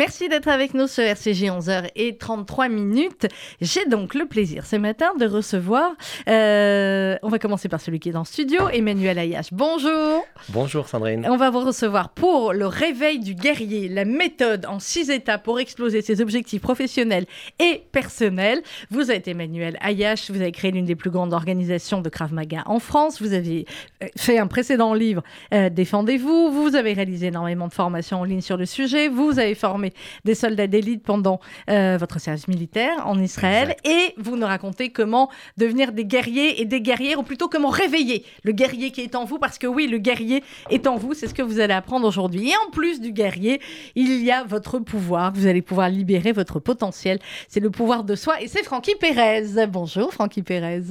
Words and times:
Merci 0.00 0.30
d'être 0.30 0.48
avec 0.48 0.72
nous 0.72 0.86
sur 0.86 1.04
RCJ 1.04 1.42
11h33 1.42 2.70
minutes. 2.70 3.26
J'ai 3.60 3.84
donc 3.84 4.14
le 4.14 4.24
plaisir 4.24 4.64
ce 4.64 4.76
matin 4.76 5.12
de 5.20 5.26
recevoir, 5.26 5.90
euh, 6.26 7.18
on 7.22 7.28
va 7.28 7.38
commencer 7.38 7.68
par 7.68 7.82
celui 7.82 8.00
qui 8.00 8.08
est 8.08 8.12
dans 8.12 8.20
le 8.20 8.24
studio, 8.24 8.70
Emmanuel 8.72 9.18
Ayache. 9.18 9.52
Bonjour. 9.52 10.24
Bonjour 10.48 10.88
Sandrine. 10.88 11.26
On 11.28 11.36
va 11.36 11.50
vous 11.50 11.60
recevoir 11.60 12.14
pour 12.14 12.54
le 12.54 12.66
réveil 12.66 13.18
du 13.18 13.34
guerrier, 13.34 13.90
la 13.90 14.06
méthode 14.06 14.64
en 14.64 14.78
six 14.78 15.10
étapes 15.10 15.42
pour 15.42 15.60
exploser 15.60 16.00
ses 16.00 16.22
objectifs 16.22 16.62
professionnels 16.62 17.26
et 17.58 17.82
personnels. 17.92 18.62
Vous 18.90 19.10
êtes 19.10 19.28
Emmanuel 19.28 19.76
Ayache, 19.82 20.30
vous 20.30 20.40
avez 20.40 20.52
créé 20.52 20.70
l'une 20.70 20.86
des 20.86 20.96
plus 20.96 21.10
grandes 21.10 21.34
organisations 21.34 22.00
de 22.00 22.08
Krav 22.08 22.32
Maga 22.32 22.62
en 22.64 22.78
France, 22.78 23.20
vous 23.20 23.34
avez 23.34 23.66
euh, 24.02 24.06
fait 24.16 24.38
un 24.38 24.46
précédent 24.46 24.94
livre, 24.94 25.22
euh, 25.52 25.68
Défendez-vous, 25.68 26.50
vous 26.50 26.74
avez 26.74 26.94
réalisé 26.94 27.26
énormément 27.26 27.68
de 27.68 27.74
formations 27.74 28.20
en 28.20 28.24
ligne 28.24 28.40
sur 28.40 28.56
le 28.56 28.64
sujet, 28.64 29.08
vous 29.08 29.38
avez 29.38 29.54
formé 29.54 29.89
des 30.24 30.34
soldats 30.34 30.66
d'élite 30.66 31.02
pendant 31.02 31.40
euh, 31.68 31.96
votre 31.98 32.20
service 32.20 32.48
militaire 32.48 33.06
en 33.06 33.18
Israël. 33.18 33.76
Et 33.84 34.14
vous 34.16 34.36
nous 34.36 34.46
racontez 34.46 34.90
comment 34.90 35.30
devenir 35.56 35.92
des 35.92 36.04
guerriers 36.04 36.60
et 36.60 36.64
des 36.64 36.80
guerrières, 36.80 37.18
ou 37.18 37.22
plutôt 37.22 37.48
comment 37.48 37.68
réveiller 37.70 38.24
le 38.44 38.52
guerrier 38.52 38.90
qui 38.90 39.00
est 39.02 39.14
en 39.14 39.24
vous. 39.24 39.38
Parce 39.38 39.58
que 39.58 39.66
oui, 39.66 39.86
le 39.86 39.98
guerrier 39.98 40.42
est 40.70 40.86
en 40.86 40.96
vous, 40.96 41.14
c'est 41.14 41.26
ce 41.26 41.34
que 41.34 41.42
vous 41.42 41.60
allez 41.60 41.74
apprendre 41.74 42.06
aujourd'hui. 42.06 42.50
Et 42.50 42.54
en 42.66 42.70
plus 42.70 43.00
du 43.00 43.12
guerrier, 43.12 43.60
il 43.94 44.22
y 44.22 44.30
a 44.30 44.44
votre 44.44 44.78
pouvoir. 44.78 45.32
Vous 45.32 45.46
allez 45.46 45.62
pouvoir 45.62 45.88
libérer 45.88 46.32
votre 46.32 46.60
potentiel. 46.60 47.18
C'est 47.48 47.60
le 47.60 47.70
pouvoir 47.70 48.04
de 48.04 48.14
soi. 48.14 48.40
Et 48.40 48.48
c'est 48.48 48.62
Francky 48.62 48.94
Pérez. 48.94 49.66
Bonjour, 49.68 50.12
Francky 50.12 50.42
Pérez. 50.42 50.82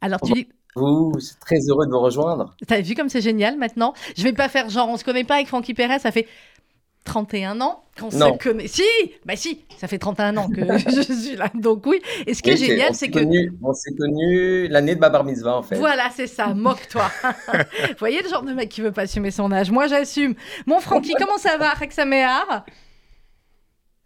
Alors, 0.00 0.20
tu 0.20 0.32
dis. 0.32 0.48
Vous, 0.76 1.12
très 1.40 1.58
heureux 1.68 1.86
de 1.86 1.90
vous 1.90 1.98
rejoindre. 1.98 2.54
T'as 2.66 2.80
vu 2.80 2.94
comme 2.94 3.08
c'est 3.08 3.20
génial 3.20 3.56
maintenant? 3.56 3.94
Je 4.16 4.22
vais 4.22 4.32
pas 4.32 4.48
faire 4.48 4.68
genre 4.68 4.88
on 4.88 4.96
se 4.96 5.02
connaît 5.02 5.24
pas 5.24 5.36
avec 5.36 5.48
Francky 5.48 5.74
Pérez, 5.74 5.98
ça 5.98 6.12
fait 6.12 6.28
31 7.08 7.60
ans 7.60 7.82
qu'on 7.98 8.10
se 8.10 8.38
connaît. 8.38 8.68
Si, 8.68 8.82
bah 9.24 9.34
si, 9.34 9.64
ça 9.78 9.88
fait 9.88 9.98
31 9.98 10.36
ans 10.36 10.48
que 10.48 10.60
je 10.78 11.12
suis 11.12 11.36
là. 11.36 11.50
Donc 11.54 11.86
oui. 11.86 12.00
Et 12.26 12.34
ce 12.34 12.42
qui 12.42 12.50
est 12.50 12.56
génial, 12.56 12.94
c'est 12.94 13.08
que 13.08 13.18
on 13.62 13.72
s'est 13.72 13.94
connu 13.98 14.68
l'année 14.68 14.94
de 14.94 15.00
ma 15.00 15.08
bar 15.08 15.24
mitzvah 15.24 15.56
en 15.56 15.62
fait. 15.62 15.76
Voilà, 15.76 16.10
c'est 16.14 16.26
ça. 16.26 16.54
Moque-toi. 16.54 17.10
Vous 17.52 17.94
voyez 17.98 18.22
le 18.22 18.28
genre 18.28 18.42
de 18.42 18.52
mec 18.52 18.68
qui 18.68 18.82
veut 18.82 18.92
pas 18.92 19.02
assumer 19.02 19.30
son 19.30 19.50
âge. 19.50 19.70
Moi, 19.70 19.86
j'assume. 19.86 20.34
Mon 20.66 20.80
Francky, 20.80 21.14
comment 21.18 21.38
ça 21.38 21.56
va, 21.56 21.70
Rexaméar 21.70 22.64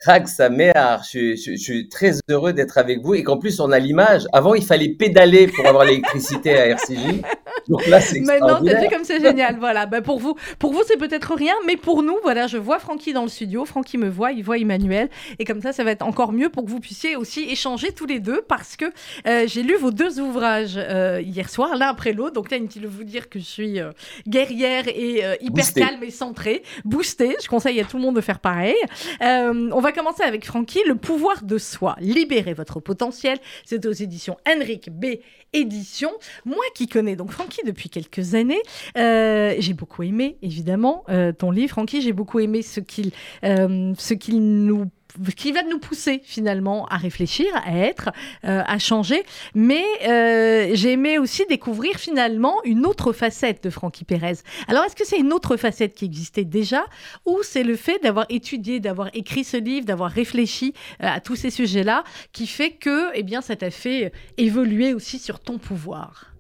Rag 0.04 0.26
je, 0.26 1.36
je, 1.36 1.56
suis 1.56 1.88
très 1.88 2.14
heureux 2.28 2.52
d'être 2.52 2.78
avec 2.78 3.00
vous 3.02 3.14
et 3.14 3.22
qu'en 3.22 3.38
plus 3.38 3.60
on 3.60 3.70
a 3.70 3.78
l'image. 3.78 4.26
Avant, 4.32 4.54
il 4.54 4.64
fallait 4.64 4.88
pédaler 4.88 5.46
pour 5.46 5.66
avoir 5.66 5.84
l'électricité 5.84 6.58
à 6.58 6.66
RCJ. 6.66 7.22
Donc 7.68 7.86
là, 7.86 8.00
c'est 8.00 8.20
Maintenant, 8.20 8.60
t'as 8.64 8.80
vu 8.80 8.88
comme 8.88 9.04
c'est 9.04 9.20
génial. 9.20 9.56
Voilà. 9.58 9.86
Bah, 9.86 10.00
pour 10.00 10.18
vous, 10.18 10.36
pour 10.58 10.72
vous, 10.72 10.82
c'est 10.86 10.96
peut-être 10.96 11.34
rien, 11.34 11.54
mais 11.66 11.76
pour 11.76 12.02
nous, 12.02 12.16
voilà, 12.22 12.46
je 12.46 12.58
vois 12.58 12.78
Francky 12.78 13.12
dans 13.12 13.22
le 13.22 13.28
studio. 13.28 13.64
Francky 13.64 13.98
me 13.98 14.08
voit, 14.08 14.32
il 14.32 14.42
voit 14.42 14.58
Emmanuel, 14.58 15.08
et 15.38 15.44
comme 15.44 15.60
ça, 15.60 15.72
ça 15.72 15.84
va 15.84 15.92
être 15.92 16.02
encore 16.02 16.32
mieux 16.32 16.48
pour 16.48 16.64
que 16.64 16.70
vous 16.70 16.80
puissiez 16.80 17.16
aussi 17.16 17.48
échanger 17.48 17.92
tous 17.92 18.06
les 18.06 18.20
deux, 18.20 18.42
parce 18.42 18.76
que 18.76 18.86
euh, 19.26 19.44
j'ai 19.46 19.62
lu 19.62 19.76
vos 19.76 19.90
deux 19.90 20.20
ouvrages 20.20 20.74
euh, 20.76 21.20
hier 21.22 21.48
soir, 21.48 21.76
l'un 21.76 21.88
après 21.88 22.12
l'autre. 22.12 22.34
Donc 22.34 22.50
là, 22.50 22.56
inutile 22.56 22.82
de 22.82 22.88
vous 22.88 23.04
dire 23.04 23.28
que 23.28 23.38
je 23.38 23.44
suis 23.44 23.80
euh, 23.80 23.92
guerrière 24.26 24.88
et 24.88 25.22
hyper 25.40 25.72
calme 25.74 26.02
et 26.02 26.10
centrée, 26.10 26.62
boostée. 26.84 27.36
Je 27.42 27.48
conseille 27.48 27.80
à 27.80 27.84
tout 27.84 27.96
le 27.96 28.02
monde 28.02 28.16
de 28.16 28.20
faire 28.20 28.38
pareil. 28.40 28.76
on 29.20 29.80
va 29.80 29.91
commencer 29.92 30.22
avec 30.22 30.44
Francky, 30.44 30.80
le 30.86 30.94
pouvoir 30.94 31.42
de 31.42 31.58
soi. 31.58 31.96
Libérer 32.00 32.54
votre 32.54 32.80
potentiel. 32.80 33.38
C'est 33.64 33.86
aux 33.86 33.92
éditions 33.92 34.36
Henrik 34.46 34.90
B. 34.90 35.06
Édition. 35.52 36.10
Moi 36.46 36.64
qui 36.74 36.88
connais 36.88 37.14
donc 37.14 37.30
Francky 37.30 37.60
depuis 37.66 37.90
quelques 37.90 38.34
années, 38.34 38.62
euh, 38.96 39.54
j'ai 39.58 39.74
beaucoup 39.74 40.02
aimé 40.02 40.38
évidemment 40.40 41.04
euh, 41.10 41.32
ton 41.32 41.50
livre, 41.50 41.70
Francky. 41.70 42.00
J'ai 42.00 42.14
beaucoup 42.14 42.40
aimé 42.40 42.62
ce 42.62 42.80
qu'il 42.80 43.10
euh, 43.44 43.92
qu'il 44.18 44.64
nous 44.64 44.86
qui 45.36 45.52
va 45.52 45.62
nous 45.62 45.78
pousser 45.78 46.20
finalement 46.24 46.86
à 46.86 46.96
réfléchir, 46.96 47.46
à 47.64 47.76
être, 47.76 48.10
euh, 48.44 48.62
à 48.66 48.78
changer. 48.78 49.22
Mais 49.54 49.84
euh, 50.06 50.70
j'ai 50.74 50.92
aimé 50.92 51.18
aussi 51.18 51.44
découvrir 51.48 51.96
finalement 51.96 52.56
une 52.64 52.86
autre 52.86 53.12
facette 53.12 53.64
de 53.64 53.70
Francky 53.70 54.04
Pérez. 54.04 54.38
Alors 54.68 54.84
est-ce 54.84 54.96
que 54.96 55.06
c'est 55.06 55.18
une 55.18 55.32
autre 55.32 55.56
facette 55.56 55.94
qui 55.94 56.04
existait 56.04 56.44
déjà 56.44 56.84
ou 57.26 57.38
c'est 57.42 57.64
le 57.64 57.76
fait 57.76 58.02
d'avoir 58.02 58.26
étudié, 58.28 58.80
d'avoir 58.80 59.08
écrit 59.14 59.44
ce 59.44 59.56
livre, 59.56 59.86
d'avoir 59.86 60.10
réfléchi 60.10 60.74
euh, 61.02 61.06
à 61.06 61.20
tous 61.20 61.36
ces 61.36 61.50
sujets-là 61.50 62.04
qui 62.32 62.46
fait 62.46 62.72
que 62.72 63.10
eh 63.14 63.22
bien, 63.22 63.40
ça 63.40 63.56
t'a 63.56 63.70
fait 63.70 64.12
évoluer 64.36 64.94
aussi 64.94 65.18
sur 65.18 65.40
ton 65.40 65.58
pouvoir? 65.58 66.32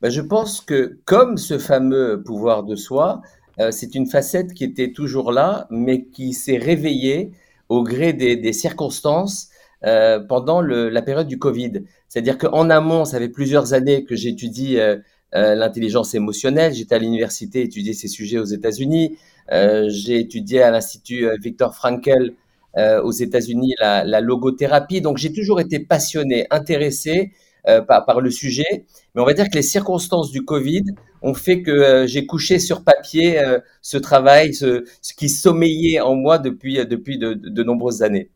Ben, 0.00 0.10
je 0.10 0.20
pense 0.20 0.60
que 0.60 0.98
comme 1.04 1.36
ce 1.38 1.58
fameux 1.58 2.22
pouvoir 2.24 2.64
de 2.64 2.74
soi, 2.74 3.22
c'est 3.70 3.94
une 3.94 4.06
facette 4.06 4.54
qui 4.54 4.64
était 4.64 4.92
toujours 4.92 5.30
là, 5.30 5.66
mais 5.70 6.04
qui 6.04 6.32
s'est 6.32 6.56
réveillée 6.56 7.32
au 7.72 7.82
gré 7.82 8.12
des, 8.12 8.52
circonstances 8.52 9.48
euh, 9.84 10.20
pendant 10.20 10.60
la 10.60 11.02
période 11.02 11.26
du 11.26 11.38
Covid. 11.38 11.84
C'est-à-dire 12.08 12.36
qu'en 12.36 12.68
amont, 12.68 13.06
ça 13.06 13.18
fait 13.18 13.30
plusieurs 13.30 13.72
années 13.72 14.04
que 14.04 14.14
j'étudie 14.14 14.78
euh, 14.78 14.98
l'intelligence 15.32 16.14
émotionnelle. 16.14 16.74
J'étais 16.74 16.96
à 16.96 16.98
l'université 16.98 17.62
étudier 17.62 17.94
ces 17.94 18.08
sujets 18.08 18.38
aux 18.38 18.44
États-Unis. 18.44 19.16
J'ai 19.50 20.20
étudié 20.20 20.62
à 20.62 20.70
l'Institut 20.70 21.26
Victor 21.40 21.74
Frankel 21.74 22.34
aux 22.76 23.10
États-Unis 23.10 23.74
la, 23.80 24.04
la, 24.04 24.20
logothérapie. 24.20 25.00
Donc 25.00 25.16
j'ai 25.16 25.32
toujours 25.32 25.60
été 25.60 25.78
passionné, 25.78 26.46
intéressé 26.50 27.32
par, 27.64 28.04
par, 28.04 28.20
le 28.20 28.30
sujet. 28.30 28.84
Mais 29.14 29.22
on 29.22 29.24
va 29.24 29.32
dire 29.32 29.48
que 29.48 29.54
les 29.54 29.62
circonstances 29.62 30.30
du 30.30 30.44
Covid 30.44 30.84
ont 31.22 31.34
fait 31.34 31.62
que 31.62 31.70
euh, 31.70 32.06
j'ai 32.06 32.26
couché 32.26 32.58
sur 32.58 32.82
papier 32.82 33.38
euh, 33.38 33.58
ce 33.80 33.96
travail, 33.96 34.54
ce, 34.54 34.84
qui 35.16 35.28
sommeillait 35.28 36.00
en 36.00 36.14
moi 36.14 36.38
depuis, 36.38 36.78
euh, 36.78 36.84
depuis 36.84 37.18
de, 37.18 37.62
nombreuses 37.62 38.02
années. 38.02 38.28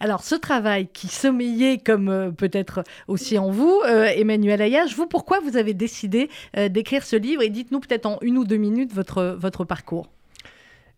Alors, 0.00 0.22
ce 0.22 0.34
travail 0.34 0.88
qui 0.92 1.08
sommeillait 1.08 1.78
comme 1.78 2.34
peut-être 2.36 2.82
aussi 3.08 3.38
en 3.38 3.50
vous, 3.50 3.80
Emmanuel 3.84 4.60
Ayage, 4.60 4.94
vous, 4.96 5.06
pourquoi 5.06 5.40
vous 5.40 5.56
avez 5.56 5.72
décidé 5.72 6.28
d'écrire 6.70 7.04
ce 7.04 7.16
livre? 7.16 7.42
Et 7.42 7.48
dites-nous 7.48 7.80
peut-être 7.80 8.06
en 8.06 8.18
une 8.22 8.38
ou 8.38 8.44
deux 8.44 8.56
minutes 8.56 8.92
votre, 8.92 9.36
votre 9.38 9.64
parcours. 9.64 10.08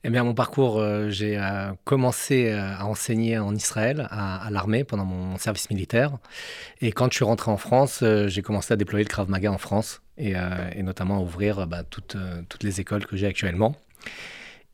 Eh 0.03 0.11
bien, 0.11 0.25
mon 0.25 0.35
parcours, 0.35 0.83
j'ai 1.09 1.41
commencé 1.85 2.51
à 2.51 2.87
enseigner 2.87 3.39
en 3.39 3.55
Israël, 3.55 4.09
à, 4.11 4.49
l'armée, 4.51 4.85
pendant 4.85 5.05
mon 5.05 5.39
service 5.39 5.71
militaire. 5.71 6.19
Et 6.81 6.93
quand 6.93 7.11
je 7.11 7.17
suis 7.17 7.25
rentré 7.25 7.51
en 7.51 7.57
France, 7.57 8.03
j'ai 8.27 8.43
commencé 8.43 8.73
à 8.75 8.77
déployer 8.77 9.05
le 9.05 9.09
Krav 9.09 9.31
Maga 9.31 9.53
en 9.53 9.59
France 9.59 10.03
et, 10.19 10.37
euh, 10.37 10.83
notamment 10.83 11.23
ouvrir 11.23 11.67
bah, 11.67 11.83
toutes, 11.89 12.17
euh, 12.17 12.43
toutes 12.49 12.63
les 12.63 12.81
écoles 12.81 13.07
que 13.07 13.17
j'ai 13.17 13.27
actuellement. 13.27 13.77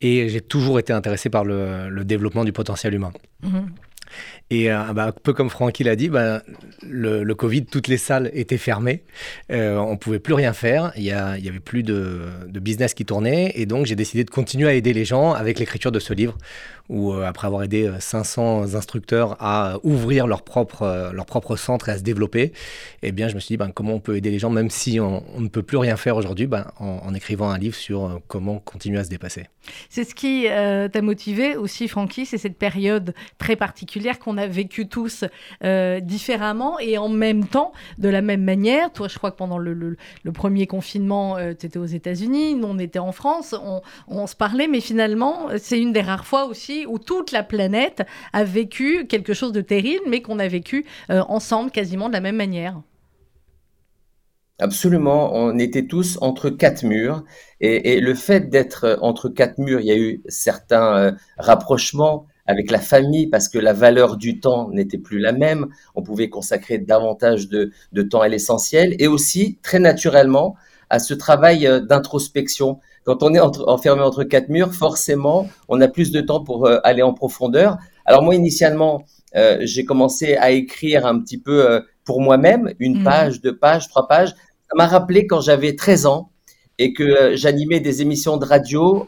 Et 0.01 0.29
j'ai 0.29 0.41
toujours 0.41 0.79
été 0.79 0.93
intéressé 0.93 1.29
par 1.29 1.45
le, 1.45 2.03
développement 2.03 2.43
du 2.43 2.51
potentiel 2.51 2.93
humain. 2.93 3.11
Mhm. 3.43 3.69
Et 4.51 4.69
euh, 4.69 4.91
bah, 4.93 5.05
un 5.05 5.11
peu 5.13 5.31
comme 5.31 5.49
Francky 5.49 5.85
l'a 5.85 5.95
dit, 5.95 6.09
bah, 6.09 6.41
le, 6.83 7.33
Covid, 7.33 7.65
toutes 7.65 7.87
les 7.87 7.97
salles 7.97 8.29
étaient 8.33 8.57
fermées. 8.57 9.01
Euh, 9.49 9.77
on 9.77 9.93
ne 9.93 9.97
pouvait 9.97 10.19
plus 10.19 10.33
rien 10.33 10.51
faire. 10.51 10.91
Il 10.97 11.03
n'y 11.03 11.11
avait 11.13 11.61
plus 11.63 11.83
de, 11.83 12.27
business 12.49 12.93
qui 12.93 13.05
tournait. 13.05 13.53
Et 13.55 13.65
donc, 13.65 13.85
j'ai 13.85 13.95
décidé 13.95 14.25
de 14.25 14.29
continuer 14.29 14.67
à 14.67 14.73
aider 14.73 14.91
les 14.91 15.05
gens 15.05 15.31
avec 15.31 15.57
l'écriture 15.57 15.91
de 15.91 15.99
ce 15.99 16.13
livre 16.13 16.37
où, 16.89 17.13
euh, 17.13 17.25
après 17.25 17.47
avoir 17.47 17.63
aidé 17.63 17.89
500 17.97 18.75
instructeurs 18.75 19.37
à 19.39 19.77
ouvrir 19.83 20.27
leur 20.27 20.43
propre, 20.43 21.11
leur 21.13 21.25
propre 21.25 21.55
centre 21.55 21.87
et 21.87 21.93
à 21.93 21.97
se 21.97 22.03
développer, 22.03 22.51
eh 23.03 23.13
bien, 23.13 23.29
je 23.29 23.35
me 23.35 23.39
suis 23.39 23.53
dit, 23.53 23.57
ben, 23.57 23.71
comment 23.73 23.93
on 23.93 23.99
peut 24.01 24.17
aider 24.17 24.31
les 24.31 24.39
gens, 24.39 24.49
même 24.49 24.69
si 24.69 24.99
on, 24.99 25.23
ne 25.39 25.47
peut 25.47 25.63
plus 25.63 25.77
rien 25.77 25.95
faire 25.95 26.17
aujourd'hui, 26.17 26.47
ben, 26.47 26.67
en, 26.77 27.13
écrivant 27.13 27.49
un 27.49 27.57
livre 27.57 27.75
sur 27.75 28.19
comment 28.27 28.59
continuer 28.59 28.99
à 28.99 29.05
se 29.05 29.09
dépasser. 29.09 29.45
C'est 29.89 30.03
ce 30.03 30.13
qui 30.13 30.47
t'a 30.47 31.01
motivé 31.01 31.55
aussi, 31.55 31.87
Francky, 31.87 32.25
c'est 32.25 32.37
cette 32.37 32.57
période 32.57 33.13
très 33.37 33.55
particulière 33.55 34.19
qu'on 34.19 34.37
a 34.37 34.40
vécu 34.47 34.87
tous 34.87 35.25
euh, 35.63 35.99
différemment 35.99 36.79
et 36.79 36.97
en 36.97 37.09
même 37.09 37.45
temps, 37.45 37.71
de 37.97 38.09
la 38.09 38.21
même 38.21 38.43
manière. 38.43 38.91
Toi, 38.91 39.07
je 39.07 39.17
crois 39.17 39.31
que 39.31 39.37
pendant 39.37 39.57
le, 39.57 39.97
premier 40.33 40.67
confinement, 40.67 41.37
euh, 41.37 41.53
tu 41.57 41.65
étais 41.65 41.79
aux 41.79 41.85
États-Unis, 41.85 42.55
nous, 42.55 42.67
on 42.67 42.79
était 42.79 42.99
en 42.99 43.11
France, 43.11 43.55
on, 44.07 44.27
se 44.27 44.35
parlait, 44.35 44.67
mais 44.67 44.81
finalement, 44.81 45.47
c'est 45.57 45.79
une 45.79 45.93
des 45.93 46.01
rares 46.01 46.25
fois 46.25 46.45
aussi 46.45 46.85
où 46.87 46.99
toute 46.99 47.31
la 47.31 47.43
planète 47.43 48.03
a 48.33 48.43
vécu 48.43 49.07
quelque 49.07 49.33
chose 49.33 49.51
de 49.51 49.61
terrible, 49.61 50.03
mais 50.07 50.21
qu'on 50.21 50.39
a 50.39 50.47
vécu 50.47 50.85
euh, 51.09 51.23
ensemble 51.27 51.71
quasiment 51.71 52.07
de 52.07 52.13
la 52.13 52.21
même 52.21 52.35
manière. 52.35 52.81
Absolument, 54.59 55.33
on 55.33 55.57
était 55.57 55.87
tous 55.87 56.19
entre 56.21 56.51
quatre 56.51 56.83
murs 56.83 57.23
et, 57.61 57.99
le 57.99 58.13
fait 58.13 58.49
d'être 58.49 58.99
entre 59.01 59.27
quatre 59.27 59.57
murs, 59.57 59.79
il 59.79 59.87
y 59.87 59.91
a 59.91 59.97
eu 59.97 60.21
certains 60.27 61.15
rapprochements, 61.39 62.27
avec 62.51 62.69
la 62.69 62.79
famille 62.79 63.27
parce 63.27 63.47
que 63.47 63.57
la 63.57 63.73
valeur 63.73 64.17
du 64.17 64.39
temps 64.39 64.69
n'était 64.71 64.97
plus 64.97 65.19
la 65.19 65.31
même. 65.31 65.67
On 65.95 66.03
pouvait 66.03 66.29
consacrer 66.29 66.77
davantage 66.77 67.47
de, 67.47 67.71
temps 68.03 68.21
à 68.21 68.27
l'essentiel 68.27 68.95
et 68.99 69.07
aussi 69.07 69.57
très 69.63 69.79
naturellement 69.79 70.55
à 70.89 70.99
ce 70.99 71.13
travail 71.13 71.65
euh, 71.65 71.79
d'introspection. 71.79 72.79
Quand 73.05 73.23
on 73.23 73.33
est 73.33 73.39
enfermé 73.39 74.01
entre 74.01 74.23
quatre 74.23 74.49
murs, 74.49 74.73
forcément, 74.73 75.47
on 75.69 75.79
a 75.79 75.87
plus 75.87 76.11
de 76.11 76.19
temps 76.21 76.43
pour 76.43 76.67
euh, 76.67 76.79
aller 76.83 77.01
en 77.01 77.13
profondeur. 77.13 77.77
Alors 78.05 78.21
moi, 78.21 78.35
initialement, 78.35 79.05
euh, 79.35 79.59
j'ai 79.61 79.85
commencé 79.85 80.35
à 80.35 80.51
écrire 80.51 81.05
un 81.05 81.19
petit 81.19 81.37
peu 81.37 81.81
pour 82.03 82.19
moi-même, 82.19 82.73
une 82.79 82.99
mmh. 82.99 83.03
page, 83.03 83.41
deux 83.41 83.55
pages, 83.55 83.87
trois 83.87 84.07
pages. 84.07 84.29
Ça 84.29 84.75
m'a 84.75 84.87
rappelé 84.87 85.27
quand 85.27 85.39
j'avais 85.39 85.75
13 85.75 86.05
ans 86.05 86.30
et 86.83 86.93
que 86.93 87.35
j'animais 87.35 87.79
des 87.79 88.01
émissions 88.01 88.37
de 88.37 88.45
radio 88.45 89.07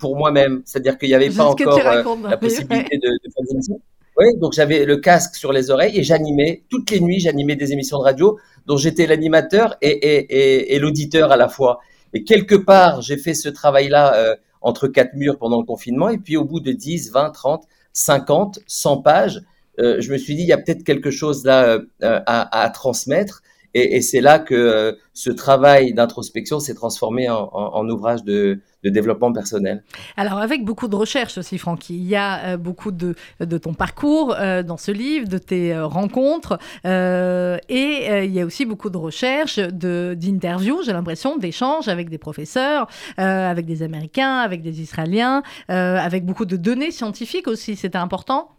pour 0.00 0.16
moi-même. 0.16 0.62
C'est-à-dire 0.64 0.98
qu'il 0.98 1.08
n'y 1.08 1.14
avait 1.14 1.30
pas 1.30 1.44
encore 1.44 1.78
la 1.78 2.36
possibilité 2.36 2.98
de, 2.98 3.08
de, 3.08 3.32
faire 3.32 3.44
des 3.44 3.52
émissions. 3.52 3.80
Oui, 4.18 4.34
donc 4.38 4.54
j'avais 4.54 4.86
le 4.86 4.96
casque 4.96 5.34
sur 5.34 5.52
les 5.52 5.70
oreilles 5.70 5.98
et 5.98 6.02
j'animais 6.02 6.62
toutes 6.70 6.90
les 6.90 7.00
nuits, 7.00 7.20
j'animais 7.20 7.54
des 7.54 7.72
émissions 7.72 7.98
de 7.98 8.04
radio 8.04 8.38
dont 8.66 8.78
j'étais 8.78 9.06
l'animateur 9.06 9.76
et, 9.82 9.90
et, 9.90 10.74
et, 10.74 10.78
l'auditeur 10.78 11.32
à 11.32 11.36
la 11.36 11.48
fois. 11.48 11.80
Et 12.14 12.24
quelque 12.24 12.54
part, 12.54 13.02
j'ai 13.02 13.18
fait 13.18 13.34
ce 13.34 13.50
travail-là 13.50 14.14
euh, 14.14 14.36
entre 14.62 14.88
quatre 14.88 15.14
murs 15.14 15.38
pendant 15.38 15.60
le 15.60 15.66
confinement. 15.66 16.08
Et 16.08 16.16
puis 16.16 16.38
au 16.38 16.44
bout 16.44 16.60
de 16.60 16.72
10, 16.72 17.12
20, 17.12 17.30
30, 17.30 17.64
50, 17.92 18.60
100 18.66 19.02
pages, 19.02 19.42
euh, 19.78 20.00
je 20.00 20.10
me 20.10 20.16
suis 20.16 20.34
dit, 20.34 20.42
il 20.42 20.48
y 20.48 20.52
a 20.52 20.58
peut-être 20.58 20.82
quelque 20.82 21.10
chose 21.10 21.44
là 21.44 21.64
euh, 21.64 21.80
à, 22.00 22.62
à, 22.62 22.70
transmettre. 22.70 23.42
Et, 23.78 24.00
c'est 24.00 24.22
là 24.22 24.38
que 24.38 24.54
euh, 24.54 24.92
ce 25.12 25.30
travail 25.30 25.92
d'introspection 25.92 26.60
s'est 26.60 26.74
transformé 26.74 27.28
en, 27.28 27.88
ouvrage 27.90 28.24
de, 28.24 28.60
développement 28.82 29.32
personnel. 29.32 29.82
Alors 30.16 30.38
avec 30.38 30.64
beaucoup 30.64 30.86
de 30.86 30.94
recherches 30.94 31.38
aussi, 31.38 31.58
Francky, 31.58 31.96
il 31.96 32.06
y 32.06 32.14
a 32.14 32.52
euh, 32.52 32.56
beaucoup 32.56 32.92
de, 32.92 33.16
ton 33.58 33.74
parcours 33.74 34.34
euh, 34.38 34.62
dans 34.62 34.76
ce 34.76 34.92
livre, 34.92 35.28
de 35.28 35.38
tes 35.38 35.76
rencontres, 35.78 36.58
et 36.84 38.24
il 38.24 38.32
y 38.32 38.40
a 38.40 38.46
aussi 38.46 38.64
beaucoup 38.64 38.88
de 38.88 38.96
recherches, 38.96 39.58
d'interviews, 39.58 40.82
j'ai 40.84 40.92
l'impression, 40.92 41.36
d'échanges 41.36 41.88
avec 41.88 42.08
des 42.08 42.18
professeurs, 42.18 42.86
avec 43.16 43.66
des 43.66 43.82
Américains, 43.82 44.38
avec 44.38 44.62
des 44.62 44.80
Israéliens, 44.80 45.42
avec 45.68 46.24
beaucoup 46.24 46.46
de 46.46 46.56
données 46.56 46.92
scientifiques 46.92 47.48
aussi, 47.48 47.76
c'était 47.76 47.98
important? 47.98 48.55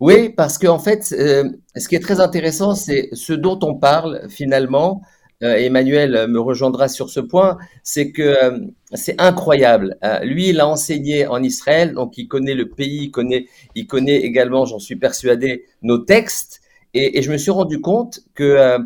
Oui, 0.00 0.28
parce 0.28 0.58
qu'en 0.58 0.78
fait, 0.78 1.12
euh, 1.18 1.50
ce 1.76 1.88
qui 1.88 1.96
est 1.96 2.00
très 2.00 2.20
intéressant, 2.20 2.74
c'est 2.74 3.08
ce 3.12 3.32
dont 3.32 3.58
on 3.62 3.74
parle 3.74 4.26
finalement. 4.28 5.02
Euh, 5.42 5.54
Emmanuel 5.54 6.26
me 6.28 6.40
rejoindra 6.40 6.88
sur 6.88 7.10
ce 7.10 7.20
point, 7.20 7.58
c'est 7.84 8.10
que 8.10 8.22
euh, 8.22 8.58
c'est 8.94 9.20
incroyable. 9.20 9.96
lui, 10.22 10.48
il 10.48 10.60
a 10.60 10.66
enseigné 10.68 11.26
en 11.26 11.42
Israël, 11.42 11.94
donc 11.94 12.18
il 12.18 12.26
connaît 12.26 12.54
le 12.54 12.68
pays, 12.68 13.04
il 13.04 13.10
connaît, 13.10 13.46
il 13.76 13.86
connaît 13.86 14.16
également, 14.16 14.66
j'en 14.66 14.80
suis 14.80 14.96
persuadé, 14.96 15.64
nos 15.82 15.98
textes. 15.98 16.60
Et, 16.94 17.18
et, 17.18 17.22
je 17.22 17.30
me 17.30 17.36
suis 17.36 17.50
rendu 17.50 17.80
compte 17.80 18.20
que 18.34 18.78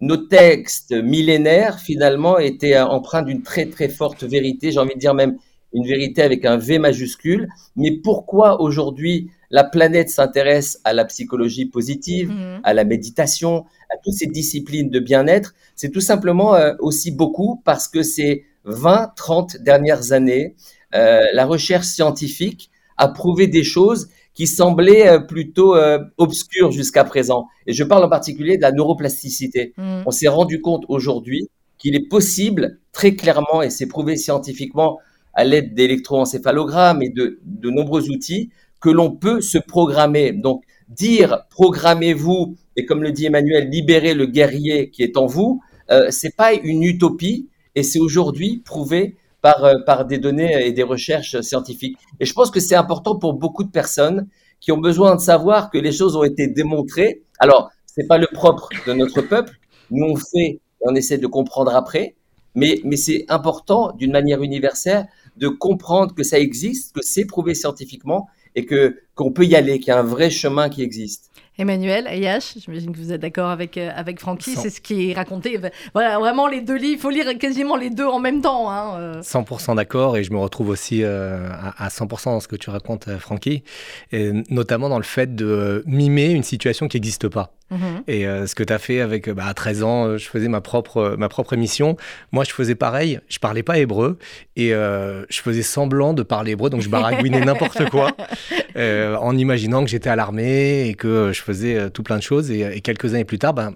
nos 0.00 0.16
textes 0.16 0.92
millénaires, 0.92 1.78
finalement, 1.80 2.38
étaient 2.38 2.78
empreints 2.78 3.22
d'une 3.22 3.42
très 3.42 3.66
très 3.66 3.88
forte 3.88 4.22
vérité. 4.24 4.70
J'ai 4.70 4.78
envie 4.80 4.94
de 4.94 5.00
dire 5.00 5.14
même 5.14 5.38
une 5.72 5.86
vérité 5.86 6.22
avec 6.22 6.44
un 6.44 6.56
V 6.56 6.78
majuscule. 6.78 7.48
Mais 7.76 7.92
pourquoi 8.02 8.60
aujourd'hui 8.60 9.30
la 9.50 9.64
planète 9.64 10.10
s'intéresse 10.10 10.80
à 10.84 10.92
la 10.92 11.04
psychologie 11.04 11.66
positive, 11.66 12.30
mhm. 12.30 12.60
à 12.62 12.74
la 12.74 12.84
méditation, 12.84 13.64
à 13.90 13.96
toutes 14.02 14.14
ces 14.14 14.26
disciplines 14.26 14.90
de 14.90 15.00
bien-être. 15.00 15.54
C'est 15.74 15.90
tout 15.90 16.00
simplement 16.00 16.54
euh, 16.54 16.74
aussi 16.80 17.10
beaucoup 17.10 17.62
parce 17.64 17.88
que 17.88 18.02
ces 18.02 18.44
20, 18.64 19.12
30 19.16 19.58
dernières 19.58 20.12
années, 20.12 20.54
euh, 20.94 21.22
la 21.32 21.46
recherche 21.46 21.86
scientifique 21.86 22.70
a 22.96 23.08
prouvé 23.08 23.46
des 23.46 23.64
choses 23.64 24.08
qui 24.34 24.46
semblaient 24.46 25.08
euh, 25.08 25.18
plutôt 25.18 25.76
obscures 26.18 26.70
jusqu'à 26.70 27.04
présent. 27.04 27.46
Et 27.66 27.72
je 27.72 27.84
parle 27.84 28.04
en 28.04 28.08
particulier 28.08 28.56
de 28.56 28.62
la 28.62 28.72
neuroplasticité. 28.72 29.72
Mhm. 29.76 30.02
On 30.06 30.10
s'est 30.10 30.28
rendu 30.28 30.60
compte 30.60 30.84
aujourd'hui 30.88 31.48
qu'il 31.78 31.94
est 31.94 32.08
possible, 32.08 32.80
très 32.92 33.14
clairement, 33.14 33.62
et 33.62 33.70
c'est 33.70 33.86
prouvé 33.86 34.16
scientifiquement 34.16 34.98
à 35.32 35.44
l'aide 35.44 35.74
d'électroencéphalogrammes 35.74 37.00
et 37.02 37.10
de, 37.10 37.38
de 37.44 37.70
nombreux 37.70 38.10
outils, 38.10 38.50
que 38.80 38.90
l'on 38.90 39.10
peut 39.10 39.40
se 39.40 39.58
programmer. 39.58 40.32
Donc, 40.32 40.64
dire 40.88 41.44
programmez-vous 41.50 42.56
et 42.76 42.86
comme 42.86 43.02
le 43.02 43.10
dit 43.10 43.26
Emmanuel, 43.26 43.68
libérer 43.68 44.14
le 44.14 44.26
guerrier 44.26 44.90
qui 44.90 45.02
est 45.02 45.16
en 45.16 45.26
vous, 45.26 45.60
euh, 45.90 46.08
c'est 46.10 46.36
pas 46.36 46.54
une 46.54 46.84
utopie 46.84 47.48
et 47.74 47.82
c'est 47.82 47.98
aujourd'hui 47.98 48.62
prouvé 48.64 49.16
par, 49.42 49.64
euh, 49.64 49.78
par 49.84 50.04
des 50.06 50.18
données 50.18 50.66
et 50.66 50.72
des 50.72 50.84
recherches 50.84 51.40
scientifiques. 51.40 51.98
Et 52.20 52.24
je 52.24 52.32
pense 52.32 52.50
que 52.52 52.60
c'est 52.60 52.76
important 52.76 53.16
pour 53.16 53.34
beaucoup 53.34 53.64
de 53.64 53.70
personnes 53.70 54.28
qui 54.60 54.70
ont 54.70 54.78
besoin 54.78 55.16
de 55.16 55.20
savoir 55.20 55.70
que 55.70 55.78
les 55.78 55.92
choses 55.92 56.14
ont 56.14 56.24
été 56.24 56.46
démontrées. 56.46 57.22
Alors, 57.40 57.70
c'est 57.86 58.06
pas 58.06 58.18
le 58.18 58.28
propre 58.32 58.68
de 58.86 58.92
notre 58.92 59.22
peuple. 59.22 59.58
Nous, 59.90 60.06
on 60.06 60.16
fait, 60.16 60.60
on 60.80 60.94
essaie 60.94 61.18
de 61.18 61.26
comprendre 61.26 61.74
après. 61.74 62.14
Mais, 62.54 62.80
mais 62.84 62.96
c'est 62.96 63.24
important, 63.28 63.92
d'une 63.92 64.12
manière 64.12 64.42
universelle, 64.42 65.08
de 65.36 65.48
comprendre 65.48 66.14
que 66.14 66.22
ça 66.22 66.38
existe, 66.38 66.94
que 66.94 67.02
c'est 67.02 67.24
prouvé 67.24 67.54
scientifiquement 67.54 68.28
et 68.54 68.66
que 68.66 69.00
qu'on 69.14 69.32
peut 69.32 69.44
y 69.44 69.56
aller, 69.56 69.78
qu'il 69.78 69.88
y 69.88 69.90
a 69.90 69.98
un 69.98 70.04
vrai 70.04 70.30
chemin 70.30 70.68
qui 70.68 70.82
existe. 70.82 71.30
Emmanuel, 71.60 72.06
Ayash, 72.06 72.54
j'imagine 72.56 72.92
que 72.92 72.98
vous 72.98 73.12
êtes 73.12 73.20
d'accord 73.20 73.50
avec, 73.50 73.76
euh, 73.76 73.90
avec 73.92 74.20
Francky, 74.20 74.54
c'est 74.54 74.70
ce 74.70 74.80
qui 74.80 75.10
est 75.10 75.14
raconté. 75.14 75.58
Voilà, 75.92 76.16
vraiment 76.20 76.46
les 76.46 76.60
deux 76.60 76.76
livres, 76.76 76.92
il 76.94 77.00
faut 77.00 77.10
lire 77.10 77.26
quasiment 77.36 77.74
les 77.74 77.90
deux 77.90 78.06
en 78.06 78.20
même 78.20 78.40
temps. 78.40 78.70
Hein, 78.70 79.20
100% 79.22 79.72
euh. 79.72 79.74
d'accord, 79.74 80.16
et 80.16 80.22
je 80.22 80.32
me 80.32 80.38
retrouve 80.38 80.68
aussi 80.68 81.02
euh, 81.02 81.48
à, 81.50 81.88
100% 81.88 82.26
dans 82.26 82.38
ce 82.38 82.46
que 82.46 82.54
tu 82.54 82.70
racontes, 82.70 83.08
Francky, 83.18 83.64
et 84.12 84.30
notamment 84.50 84.88
dans 84.88 84.98
le 84.98 85.04
fait 85.04 85.34
de 85.34 85.82
mimer 85.84 86.26
une 86.26 86.44
situation 86.44 86.86
qui 86.86 86.96
n'existe 86.96 87.26
pas. 87.26 87.52
Mhm. 87.70 88.02
Et 88.06 88.22
ce 88.22 88.54
que 88.54 88.62
tu 88.62 88.72
as 88.72 88.78
fait 88.78 89.00
avec, 89.02 89.28
bah, 89.28 89.44
à 89.46 89.52
13 89.52 89.82
ans, 89.82 90.16
je 90.16 90.26
faisais 90.26 90.48
ma 90.48 90.62
propre, 90.62 91.16
ma 91.18 91.28
propre 91.28 91.52
émission. 91.52 91.98
Moi, 92.32 92.44
je 92.44 92.52
faisais 92.52 92.74
pareil. 92.74 93.20
Je 93.28 93.38
parlais 93.38 93.62
pas 93.62 93.78
hébreu 93.78 94.16
et 94.56 94.70
je 94.70 95.40
faisais 95.42 95.62
semblant 95.62 96.14
de 96.14 96.22
parler 96.22 96.52
hébreu, 96.52 96.70
donc 96.70 96.80
je 96.80 96.88
baragouinais 96.88 97.40
n'importe 97.44 97.90
quoi 97.90 98.12
en 98.76 99.36
imaginant 99.36 99.84
que 99.84 99.90
j'étais 99.90 100.08
à 100.08 100.16
l'armée 100.16 100.88
et 100.88 100.94
que 100.94 101.32
je 101.34 101.42
faisais 101.48 101.76
euh, 101.76 101.88
tout 101.88 102.02
plein 102.02 102.16
de 102.16 102.22
choses. 102.22 102.50
Et, 102.50 102.80
quelques 102.80 103.14
années 103.14 103.24
plus 103.24 103.38
tard, 103.38 103.54
ben, 103.54 103.74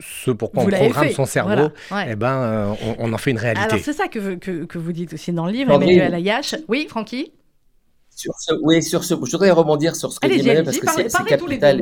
ce 0.00 0.30
pourquoi 0.30 0.64
on 0.64 0.66
programme 0.66 1.10
son 1.10 1.26
cerveau, 1.26 1.68
eh 2.06 2.16
ben, 2.16 2.42
euh, 2.42 2.74
on, 2.98 3.12
en 3.12 3.18
fait 3.18 3.30
une 3.30 3.38
réalité. 3.38 3.66
Alors 3.66 3.84
c'est 3.84 3.92
ça 3.92 4.08
que, 4.08 4.34
que, 4.36 4.64
que, 4.64 4.78
vous 4.78 4.92
dites 4.92 5.12
aussi 5.14 5.32
dans 5.32 5.46
le 5.46 5.52
livre, 5.52 5.72
Emmanuel 5.72 6.14
Ayache. 6.14 6.54
Oui, 6.68 6.86
Francky 6.88 7.32
sur 8.14 8.34
ce, 8.38 8.52
oui, 8.62 8.82
sur 8.82 9.04
ce, 9.04 9.14
je 9.14 9.30
voudrais 9.30 9.50
rebondir 9.50 9.96
sur 9.96 10.12
ce 10.12 10.20
que 10.20 10.26
dit 10.26 10.40
Emmanuel 10.40 10.64
parce 10.64 10.78
que 10.78 10.86
c'est 11.08 11.24
capital. 11.24 11.80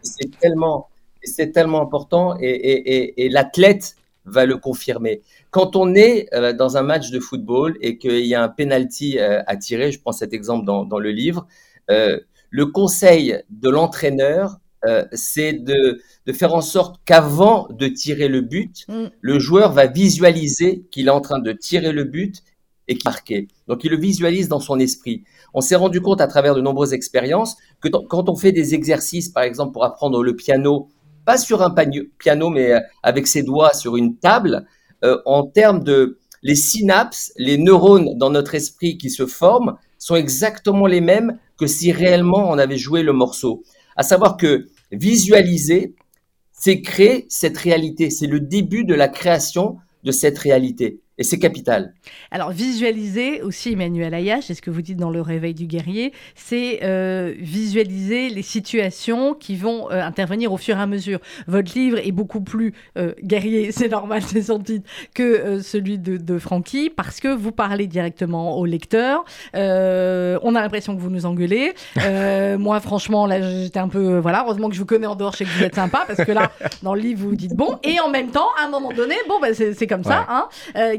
C'est 0.00 0.38
tellement, 0.40 0.88
c'est 1.22 1.52
tellement 1.52 1.82
important 1.82 2.34
et, 2.40 2.48
et, 2.48 3.24
et, 3.24 3.28
l'athlète 3.28 3.94
va 4.24 4.46
le 4.46 4.56
confirmer. 4.56 5.20
Quand 5.50 5.76
on 5.76 5.94
est 5.94 6.28
euh, 6.32 6.54
dans 6.54 6.78
un 6.78 6.82
match 6.82 7.10
de 7.10 7.20
football 7.20 7.76
et 7.82 7.98
qu'il 7.98 8.24
y 8.26 8.34
a 8.34 8.42
un 8.42 8.48
penalty 8.48 9.18
à 9.18 9.56
tirer, 9.56 9.92
je 9.92 10.00
prends 10.00 10.12
cet 10.12 10.32
exemple 10.32 10.64
dans, 10.64 10.84
dans 10.84 10.98
le 10.98 11.10
livre, 11.10 11.46
euh, 11.90 12.18
le 12.50 12.66
conseil 12.66 13.42
de 13.50 13.68
l'entraîneur, 13.68 14.58
euh, 14.86 15.04
c'est 15.12 15.52
de, 15.52 16.00
faire 16.32 16.54
en 16.54 16.60
sorte 16.60 17.00
qu'avant 17.04 17.68
de 17.70 17.88
tirer 17.88 18.28
le 18.28 18.40
but, 18.40 18.84
mm. 18.88 19.06
le 19.20 19.38
joueur 19.38 19.72
va 19.72 19.86
visualiser 19.86 20.84
qu'il 20.90 21.08
est 21.08 21.10
en 21.10 21.20
train 21.20 21.38
de 21.38 21.52
tirer 21.52 21.92
le 21.92 22.04
but 22.04 22.42
et 22.88 22.94
qu'il 22.94 23.08
marqué. 23.08 23.48
Donc 23.68 23.84
il 23.84 23.90
le 23.90 23.96
visualise 23.96 24.48
dans 24.48 24.60
son 24.60 24.78
esprit. 24.78 25.24
On 25.54 25.60
s'est 25.60 25.76
rendu 25.76 26.00
compte 26.00 26.20
à 26.20 26.28
travers 26.28 26.54
de 26.54 26.60
nombreuses 26.60 26.92
expériences 26.92 27.56
que 27.80 27.88
quand 27.88 28.28
on 28.28 28.36
fait 28.36 28.52
des 28.52 28.74
exercices, 28.74 29.28
par 29.28 29.42
exemple 29.42 29.72
pour 29.72 29.84
apprendre 29.84 30.22
le 30.22 30.36
piano, 30.36 30.88
pas 31.24 31.38
sur 31.38 31.62
un 31.62 31.74
piano, 32.18 32.50
mais 32.50 32.72
euh, 32.72 32.80
avec 33.02 33.26
ses 33.26 33.42
doigts 33.42 33.74
sur 33.74 33.96
une 33.96 34.16
table, 34.16 34.66
en 35.24 35.46
termes 35.46 35.84
de 35.84 36.18
les 36.42 36.54
synapses, 36.54 37.32
les 37.36 37.58
neurones 37.58 38.16
dans 38.18 38.30
notre 38.30 38.54
esprit 38.54 38.98
qui 38.98 39.10
se 39.10 39.26
forment 39.26 39.76
sont 39.98 40.16
exactement 40.16 40.86
les 40.86 41.00
mêmes 41.00 41.38
que 41.58 41.66
si 41.66 41.92
réellement 41.92 42.48
on 42.50 42.58
avait 42.58 42.78
joué 42.78 43.02
le 43.02 43.12
morceau. 43.12 43.62
À 43.96 44.02
savoir 44.02 44.36
que 44.36 44.68
visualiser, 44.92 45.94
c'est 46.52 46.80
créer 46.80 47.26
cette 47.28 47.56
réalité. 47.58 48.10
C'est 48.10 48.26
le 48.26 48.40
début 48.40 48.84
de 48.84 48.94
la 48.94 49.08
création 49.08 49.78
de 50.04 50.12
cette 50.12 50.38
réalité. 50.38 51.00
Et 51.18 51.24
c'est 51.24 51.38
capital. 51.38 51.94
Alors, 52.30 52.50
visualiser 52.50 53.40
aussi, 53.40 53.72
Emmanuel 53.72 54.12
Ayash, 54.12 54.44
c'est 54.44 54.54
ce 54.54 54.60
que 54.60 54.70
vous 54.70 54.82
dites 54.82 54.98
dans 54.98 55.08
Le 55.08 55.22
Réveil 55.22 55.54
du 55.54 55.66
guerrier, 55.66 56.12
c'est 56.34 56.80
euh, 56.82 57.32
visualiser 57.38 58.28
les 58.28 58.42
situations 58.42 59.32
qui 59.32 59.56
vont 59.56 59.90
euh, 59.90 60.02
intervenir 60.02 60.52
au 60.52 60.58
fur 60.58 60.76
et 60.76 60.80
à 60.80 60.86
mesure. 60.86 61.20
Votre 61.46 61.72
livre 61.74 61.98
est 61.98 62.12
beaucoup 62.12 62.42
plus 62.42 62.74
euh, 62.98 63.14
guerrier, 63.22 63.72
c'est 63.76 63.88
normal, 63.88 64.20
c'est 64.26 64.42
son 64.42 64.58
titre, 64.58 64.86
que 65.14 65.60
celui 65.62 65.98
de, 65.98 66.18
de 66.18 66.38
Francky, 66.38 66.90
parce 66.90 67.20
que 67.20 67.28
vous 67.28 67.52
parlez 67.52 67.86
directement 67.86 68.58
au 68.58 68.66
lecteur. 68.66 69.24
on 69.54 69.58
a 70.54 70.60
l'impression 70.60 70.94
que 70.94 71.00
vous 71.00 71.10
nous 71.10 71.24
engueulez. 71.24 71.72
moi, 72.58 72.78
franchement, 72.80 73.26
là, 73.26 73.40
j'étais 73.40 73.80
un 73.80 73.88
peu. 73.88 74.18
Voilà, 74.18 74.42
heureusement 74.44 74.68
que 74.68 74.74
je 74.74 74.80
vous 74.80 74.86
connais 74.86 75.06
en 75.06 75.16
dehors, 75.16 75.32
je 75.32 75.38
sais 75.38 75.44
que 75.44 75.50
vous 75.50 75.64
êtes 75.64 75.74
sympa, 75.74 76.04
parce 76.06 76.22
que 76.22 76.32
là, 76.32 76.50
dans 76.82 76.94
le 76.94 77.00
livre, 77.00 77.26
vous 77.26 77.36
dites 77.36 77.54
bon. 77.54 77.78
Et 77.82 78.00
en 78.00 78.10
même 78.10 78.30
temps, 78.30 78.48
à 78.60 78.66
un 78.66 78.68
moment 78.68 78.92
donné, 78.92 79.14
bon, 79.28 79.40
ben, 79.40 79.54
c'est 79.54 79.86
comme 79.86 80.04
ça, 80.04 80.26
hein 80.28 80.48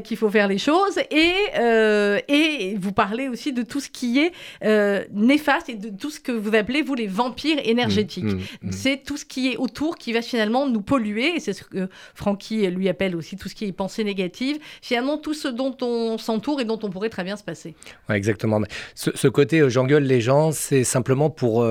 qu'il 0.08 0.16
faut 0.16 0.30
faire 0.30 0.48
les 0.48 0.58
choses. 0.58 0.98
Et, 1.10 1.34
euh, 1.58 2.18
et 2.28 2.76
vous 2.80 2.92
parlez 2.92 3.28
aussi 3.28 3.52
de 3.52 3.62
tout 3.62 3.80
ce 3.80 3.90
qui 3.90 4.18
est 4.18 4.32
euh, 4.64 5.04
néfaste 5.12 5.68
et 5.68 5.74
de 5.74 5.90
tout 5.90 6.10
ce 6.10 6.18
que 6.18 6.32
vous 6.32 6.54
appelez, 6.54 6.82
vous, 6.82 6.94
les 6.94 7.06
vampires 7.06 7.58
énergétiques. 7.62 8.24
Mmh, 8.24 8.38
mmh, 8.62 8.68
mmh. 8.68 8.72
C'est 8.72 9.02
tout 9.04 9.16
ce 9.16 9.24
qui 9.24 9.52
est 9.52 9.56
autour 9.56 9.96
qui 9.96 10.12
va 10.12 10.22
finalement 10.22 10.66
nous 10.66 10.80
polluer. 10.80 11.36
Et 11.36 11.40
c'est 11.40 11.52
ce 11.52 11.62
que 11.62 11.88
Francky 12.14 12.66
lui 12.68 12.88
appelle 12.88 13.14
aussi 13.14 13.36
tout 13.36 13.48
ce 13.48 13.54
qui 13.54 13.66
est 13.66 13.72
pensée 13.72 14.02
négative. 14.02 14.58
Finalement, 14.82 15.18
tout 15.18 15.34
ce 15.34 15.48
dont 15.48 15.76
on 15.82 16.16
s'entoure 16.18 16.60
et 16.60 16.64
dont 16.64 16.78
on 16.82 16.90
pourrait 16.90 17.10
très 17.10 17.24
bien 17.24 17.36
se 17.36 17.44
passer. 17.44 17.74
Ouais, 18.08 18.16
exactement. 18.16 18.60
Ce, 18.94 19.10
ce 19.14 19.28
côté, 19.28 19.60
euh, 19.60 19.68
j'engueule 19.68 20.04
les 20.04 20.20
gens, 20.20 20.50
c'est 20.52 20.84
simplement 20.84 21.28
pour 21.28 21.62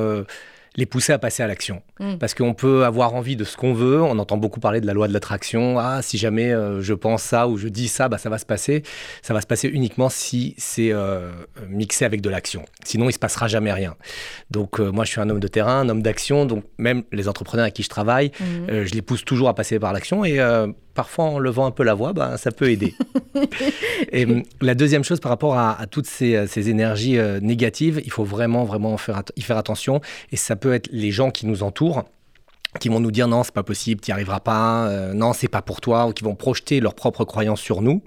les 0.77 0.85
pousser 0.85 1.11
à 1.11 1.17
passer 1.17 1.41
à 1.41 1.47
l'action. 1.47 1.81
Mm. 1.99 2.17
Parce 2.17 2.35
qu'on 2.35 2.53
peut 2.53 2.85
avoir 2.85 3.15
envie 3.15 3.35
de 3.35 3.43
ce 3.43 3.57
qu'on 3.57 3.73
veut, 3.73 4.01
on 4.01 4.19
entend 4.19 4.37
beaucoup 4.37 4.59
parler 4.59 4.79
de 4.79 4.85
la 4.85 4.93
loi 4.93 5.07
de 5.07 5.13
l'attraction, 5.13 5.79
ah 5.79 6.01
si 6.03 6.19
jamais 6.19 6.51
euh, 6.51 6.81
je 6.81 6.93
pense 6.93 7.23
ça 7.23 7.47
ou 7.47 7.57
je 7.57 7.67
dis 7.67 7.87
ça, 7.87 8.07
bah, 8.07 8.19
ça 8.19 8.29
va 8.29 8.37
se 8.37 8.45
passer. 8.45 8.83
Ça 9.23 9.33
va 9.33 9.41
se 9.41 9.47
passer 9.47 9.67
uniquement 9.67 10.09
si 10.09 10.53
c'est 10.57 10.91
euh, 10.91 11.31
mixé 11.67 12.05
avec 12.05 12.21
de 12.21 12.29
l'action. 12.29 12.63
Sinon, 12.85 13.09
il 13.09 13.13
se 13.13 13.19
passera 13.19 13.47
jamais 13.47 13.73
rien. 13.73 13.95
Donc 14.51 14.79
euh, 14.79 14.91
moi, 14.91 15.03
je 15.03 15.11
suis 15.11 15.19
un 15.19 15.29
homme 15.29 15.39
de 15.39 15.47
terrain, 15.47 15.79
un 15.79 15.89
homme 15.89 16.03
d'action, 16.03 16.45
donc 16.45 16.63
même 16.77 17.03
les 17.11 17.27
entrepreneurs 17.27 17.63
avec 17.63 17.73
qui 17.73 17.83
je 17.83 17.89
travaille, 17.89 18.31
mm. 18.39 18.83
je 18.83 18.93
les 18.93 19.01
pousse 19.01 19.25
toujours 19.25 19.49
à 19.49 19.55
passer 19.55 19.79
par 19.79 19.93
l'action 19.93 20.23
et 20.23 20.39
parfois 20.93 21.25
en 21.25 21.39
levant 21.39 21.65
un 21.67 21.71
peu 21.71 21.83
la 21.83 21.93
voix, 21.93 22.13
bah, 22.13 22.37
ça 22.37 22.51
peut 22.51 22.71
aider. 22.71 22.95
et 24.11 24.25
hum, 24.25 24.43
la 24.61 24.73
deuxième 24.73 25.03
chose 25.03 25.19
par 25.19 25.29
rapport 25.29 25.57
à, 25.57 25.85
toutes 25.89 26.07
ces, 26.07 26.47
ces 26.47 26.69
énergies 26.69 27.17
négatives, 27.41 28.01
il 28.03 28.11
faut 28.11 28.23
vraiment, 28.23 28.63
vraiment 28.63 28.97
faire, 28.97 29.21
y 29.35 29.41
faire 29.41 29.57
attention 29.57 30.01
et 30.31 30.37
ça 30.37 30.55
peut 30.55 30.66
être 30.73 30.89
les 30.91 31.11
gens 31.11 31.31
qui 31.31 31.45
nous 31.45 31.63
entourent 31.63 32.05
qui 32.79 32.89
vont 32.89 32.99
nous 32.99 33.11
dire 33.11 33.27
non, 33.27 33.43
c'est 33.43 33.53
pas 33.53 33.63
possible, 33.63 34.01
tu 34.01 34.11
n'y 34.11 34.13
arriveras 34.13 34.39
pas, 34.39 34.87
euh, 34.87 35.13
non, 35.13 35.33
c'est 35.33 35.47
pas 35.47 35.61
pour 35.61 35.81
toi, 35.81 36.07
ou 36.07 36.13
qui 36.13 36.23
vont 36.23 36.35
projeter 36.35 36.79
leurs 36.79 36.95
propres 36.95 37.25
croyances 37.25 37.61
sur 37.61 37.81
nous. 37.81 38.03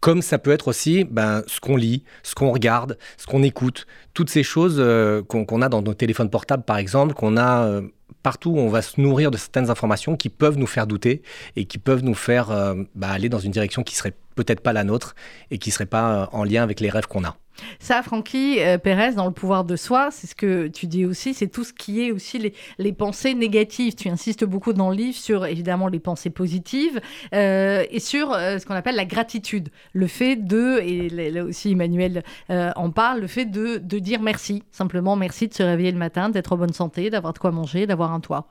Comme 0.00 0.22
ça 0.22 0.38
peut 0.38 0.52
être 0.52 0.68
aussi 0.68 1.04
ben, 1.04 1.42
ce 1.46 1.60
qu'on 1.60 1.76
lit, 1.76 2.04
ce 2.22 2.34
qu'on 2.34 2.50
regarde, 2.50 2.98
ce 3.16 3.26
qu'on 3.26 3.42
écoute, 3.42 3.86
toutes 4.14 4.30
ces 4.30 4.42
choses 4.42 4.76
euh, 4.78 5.22
qu'on 5.22 5.62
a 5.62 5.68
dans 5.68 5.82
nos 5.82 5.94
téléphones 5.94 6.30
portables, 6.30 6.64
par 6.64 6.78
exemple, 6.78 7.14
qu'on 7.14 7.36
a 7.36 7.64
euh, 7.66 7.82
partout 8.22 8.50
où 8.50 8.58
on 8.58 8.68
va 8.68 8.82
se 8.82 9.00
nourrir 9.00 9.30
de 9.30 9.36
certaines 9.36 9.70
informations 9.70 10.16
qui 10.16 10.28
peuvent 10.28 10.58
nous 10.58 10.66
faire 10.66 10.86
douter 10.86 11.22
et 11.54 11.64
qui 11.64 11.78
peuvent 11.78 12.02
nous 12.02 12.14
faire 12.14 12.48
ben, 12.94 13.08
aller 13.08 13.28
dans 13.28 13.38
une 13.38 13.52
direction 13.52 13.84
qui 13.84 13.94
serait 13.94 14.14
peut-être 14.34 14.60
pas 14.60 14.72
la 14.72 14.82
nôtre 14.82 15.14
et 15.50 15.58
qui 15.58 15.70
serait 15.70 15.86
pas 15.86 16.28
en 16.32 16.42
lien 16.42 16.62
avec 16.62 16.80
les 16.80 16.90
rêves 16.90 17.06
qu'on 17.06 17.24
a. 17.24 17.36
Ça, 17.78 18.02
Francky 18.02 18.60
euh, 18.60 18.78
Pérez, 18.78 19.12
dans 19.12 19.26
le 19.26 19.32
pouvoir 19.32 19.64
de 19.64 19.76
soi, 19.76 20.10
c'est 20.10 20.26
ce 20.26 20.34
que 20.34 20.68
tu 20.68 20.86
dis 20.86 21.04
aussi, 21.04 21.34
c'est 21.34 21.48
tout 21.48 21.64
ce 21.64 21.72
qui 21.72 22.02
est 22.02 22.10
aussi 22.10 22.52
les, 22.78 22.92
pensées 22.92 23.34
négatives. 23.34 23.94
Tu 23.94 24.08
insistes 24.08 24.44
beaucoup 24.44 24.72
dans 24.72 24.90
le 24.90 24.96
livre 24.96 25.16
sur 25.16 25.46
évidemment 25.46 25.88
les 25.88 26.00
pensées 26.00 26.30
positives 26.30 27.00
euh, 27.34 27.84
et 27.90 28.00
sur 28.00 28.32
euh, 28.32 28.58
ce 28.58 28.66
qu'on 28.66 28.74
appelle 28.74 28.96
la 28.96 29.04
gratitude. 29.04 29.68
Le 29.92 30.06
fait 30.06 30.36
de, 30.36 30.80
et 30.82 31.08
là 31.08 31.44
aussi 31.44 31.72
Emmanuel 31.72 32.22
en 32.48 32.90
parle, 32.90 33.20
le 33.20 33.26
fait 33.26 33.44
de, 33.44 33.78
dire 33.98 34.20
merci, 34.20 34.62
simplement 34.70 35.16
merci 35.16 35.48
de 35.48 35.54
se 35.54 35.62
réveiller 35.62 35.92
le 35.92 35.98
matin, 35.98 36.28
d'être 36.28 36.52
en 36.52 36.56
bonne 36.56 36.72
santé, 36.72 37.10
d'avoir 37.10 37.32
de 37.32 37.38
quoi 37.38 37.50
manger, 37.50 37.86
d'avoir 37.86 38.12
un 38.12 38.20
toit. 38.20 38.48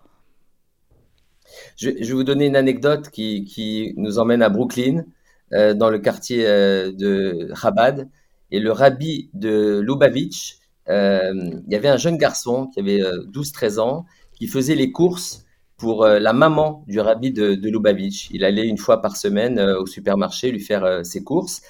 Je, 1.78 1.90
vais 1.90 2.14
vous 2.14 2.24
donner 2.24 2.48
une 2.48 2.56
anecdote 2.56 3.10
qui, 3.10 3.46
qui 3.46 3.94
nous 3.98 4.20
emmène 4.20 4.42
à 4.42 4.50
Brooklyn, 4.50 5.06
dans 5.52 5.90
le 5.90 6.00
quartier 6.00 6.44
de 6.44 7.52
Chabad 7.56 8.10
et 8.52 8.60
le 8.60 8.72
rabbi 8.72 9.30
de 9.34 9.80
Lubavitch, 9.80 10.60
euh, 10.90 11.34
il 11.66 11.74
y 11.74 11.76
avait 11.76 11.88
un 11.88 11.98
jeune 11.98 12.18
garçon 12.18 12.68
qui 12.68 12.80
avait 12.80 13.02
12-13 13.02 13.78
euh, 13.78 13.82
ans 13.82 14.06
qui 14.34 14.48
faisait 14.48 14.76
les 14.76 14.92
courses 14.92 15.46
pour 15.78 16.04
euh, 16.04 16.20
la 16.20 16.34
maman 16.34 16.84
du 16.88 17.00
rabbi 17.00 17.32
de, 17.32 17.56
Lubavitch. 17.70 18.30
Il 18.32 18.44
allait 18.44 18.68
une 18.68 18.78
fois 18.78 19.02
par 19.02 19.18
semaine 19.18 19.60
au 19.60 19.86
supermarché 19.86 20.52
lui 20.52 20.60
faire 20.60 21.06
ses 21.06 21.24
courses. 21.24 21.62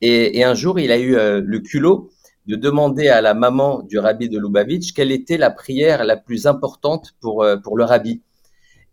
Et, 0.00 0.42
un 0.42 0.54
jour, 0.54 0.80
il 0.80 0.90
a 0.90 0.98
eu 0.98 1.14
le 1.14 1.58
culot 1.60 2.10
de 2.48 2.56
demander 2.56 3.06
à 3.06 3.20
la 3.20 3.34
maman 3.34 3.82
du 3.82 4.00
rabbi 4.00 4.28
de 4.28 4.36
Lubavitch 4.36 4.94
quelle 4.94 5.12
était 5.12 5.36
la 5.36 5.50
prière 5.50 6.04
la 6.04 6.16
plus 6.16 6.48
importante 6.48 7.14
pour, 7.20 7.46
pour 7.62 7.76
le 7.76 7.84
rabbi. 7.84 8.20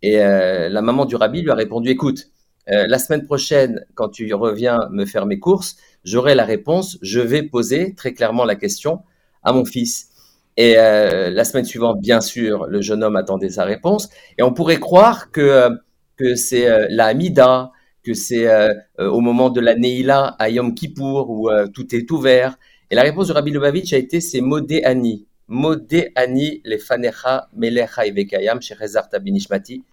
Et 0.02 0.18
la 0.18 0.82
maman 0.82 1.06
du 1.06 1.16
rabbi 1.16 1.42
lui 1.42 1.50
a 1.50 1.56
répondu, 1.56 1.90
écoute, 1.90 2.28
la 2.68 2.98
semaine 3.00 3.24
prochaine, 3.24 3.84
quand 3.94 4.10
tu 4.10 4.32
reviens 4.32 4.88
me 4.92 5.04
faire 5.04 5.26
mes 5.26 5.40
courses, 5.40 5.76
j'aurai 6.04 6.34
la 6.34 6.44
réponse, 6.44 6.98
je 7.02 7.20
vais 7.20 7.42
poser 7.42 7.94
très 7.94 8.14
clairement 8.14 8.44
la 8.44 8.56
question 8.56 9.00
à 9.42 9.52
mon 9.52 9.64
fils. 9.64 10.08
Et 10.56 10.76
euh, 10.76 11.30
la 11.30 11.44
semaine 11.44 11.64
suivante, 11.64 12.00
bien 12.00 12.20
sûr, 12.20 12.66
le 12.66 12.80
jeune 12.82 13.02
homme 13.02 13.16
attendait 13.16 13.48
sa 13.48 13.64
réponse. 13.64 14.10
Et 14.36 14.42
on 14.42 14.52
pourrait 14.52 14.78
croire 14.78 15.30
que, 15.30 15.40
euh, 15.40 15.70
que 16.16 16.34
c'est 16.34 16.68
euh, 16.68 16.86
la 16.90 17.06
Hamida, 17.06 17.70
que 18.02 18.14
c'est 18.14 18.48
au 18.98 19.20
moment 19.20 19.50
de 19.50 19.60
la 19.60 19.74
Neila 19.74 20.36
à 20.38 20.48
Yom 20.48 20.74
Kippour 20.74 21.28
où 21.28 21.50
tout 21.74 21.94
est 21.94 22.10
ouvert. 22.10 22.56
Et 22.90 22.94
la 22.94 23.02
réponse 23.02 23.28
de 23.28 23.34
Rabbi 23.34 23.50
Lubavitch 23.50 23.92
a 23.92 23.98
été 23.98 24.22
c'est 24.22 24.40
Modé 24.40 24.82
Ani. 24.84 25.26
Modé 25.48 26.10
Ani 26.14 26.62
le 26.64 26.78
Fanecha 26.78 27.48
Melecha 27.54 28.06
Evekayam 28.06 28.62
Shechezar 28.62 29.10
Tabinishmati. 29.10 29.84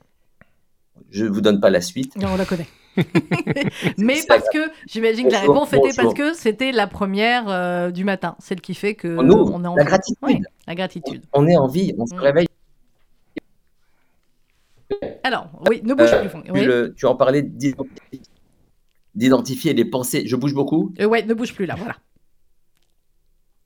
Je 1.12 1.26
ne 1.26 1.30
vous 1.30 1.42
donne 1.42 1.60
pas 1.60 1.70
la 1.70 1.82
suite. 1.82 2.16
Non, 2.16 2.30
on 2.34 2.38
la 2.38 2.46
connaît. 2.46 2.68
Mais 3.98 4.16
parce 4.28 4.48
que 4.50 4.60
j'imagine 4.88 5.28
que 5.28 5.34
la 5.34 5.40
réponse 5.42 5.74
était 5.74 5.94
parce 5.96 6.14
que 6.14 6.34
c'était 6.34 6.72
la 6.72 6.88
première 6.88 7.46
euh, 7.48 7.92
du 7.92 8.04
matin, 8.04 8.36
celle 8.40 8.62
qui 8.62 8.74
fait 8.74 8.96
que 8.96 9.08
Nous, 9.08 9.34
on 9.34 9.64
est 9.64 9.68
en 9.68 9.76
la 9.76 9.84
gratitude. 9.84 10.46
la 10.68 10.76
gratitude. 10.76 11.24
On, 11.34 11.48
est 11.48 11.58
en 11.58 11.68
vie, 11.68 11.94
on 11.98 12.06
se 12.06 12.16
mm. 12.16 12.20
réveille. 12.20 12.48
Alors, 15.24 15.50
oui, 15.70 15.82
ne 15.84 15.94
bouge 15.94 16.12
plus. 16.12 16.70
Euh, 16.70 16.94
tu 16.96 17.06
en 17.06 17.16
parlais 17.16 17.46
d'identifier 19.14 19.74
les 19.74 19.86
pensées. 19.86 20.24
Je 20.26 20.36
bouge 20.36 20.54
beaucoup 20.54 20.94
euh, 21.00 21.06
Ouais, 21.06 21.24
ne 21.24 21.34
bouge 21.34 21.54
plus 21.54 21.66
là, 21.66 21.76
voilà. 21.78 21.96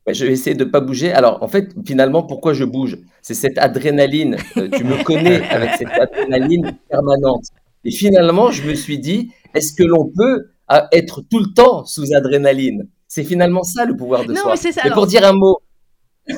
je 0.07 0.25
vais 0.25 0.33
essayer 0.33 0.55
de 0.55 0.65
ne 0.65 0.69
pas 0.69 0.81
bouger. 0.81 1.13
Alors, 1.13 1.41
en 1.43 1.47
fait, 1.47 1.73
finalement, 1.85 2.23
pourquoi 2.23 2.53
je 2.53 2.63
bouge? 2.63 2.97
C'est 3.21 3.35
cette 3.35 3.57
adrénaline. 3.57 4.37
tu 4.55 4.83
me 4.83 5.03
connais 5.03 5.41
avec 5.49 5.71
cette 5.77 5.91
adrénaline 5.91 6.77
permanente. 6.89 7.45
Et 7.83 7.91
finalement, 7.91 8.51
je 8.51 8.63
me 8.63 8.75
suis 8.75 8.99
dit, 8.99 9.31
est-ce 9.53 9.73
que 9.73 9.83
l'on 9.83 10.05
peut 10.05 10.49
euh, 10.71 10.81
être 10.91 11.21
tout 11.21 11.39
le 11.39 11.53
temps 11.53 11.85
sous 11.85 12.13
adrénaline? 12.13 12.87
C'est 13.07 13.23
finalement 13.23 13.63
ça 13.63 13.85
le 13.85 13.95
pouvoir 13.95 14.25
de 14.25 14.33
soi. 14.33 14.55
Mais, 14.63 14.71
ça, 14.71 14.89
pour 14.91 15.07
dire 15.07 15.25
un 15.25 15.33
mot 15.33 15.57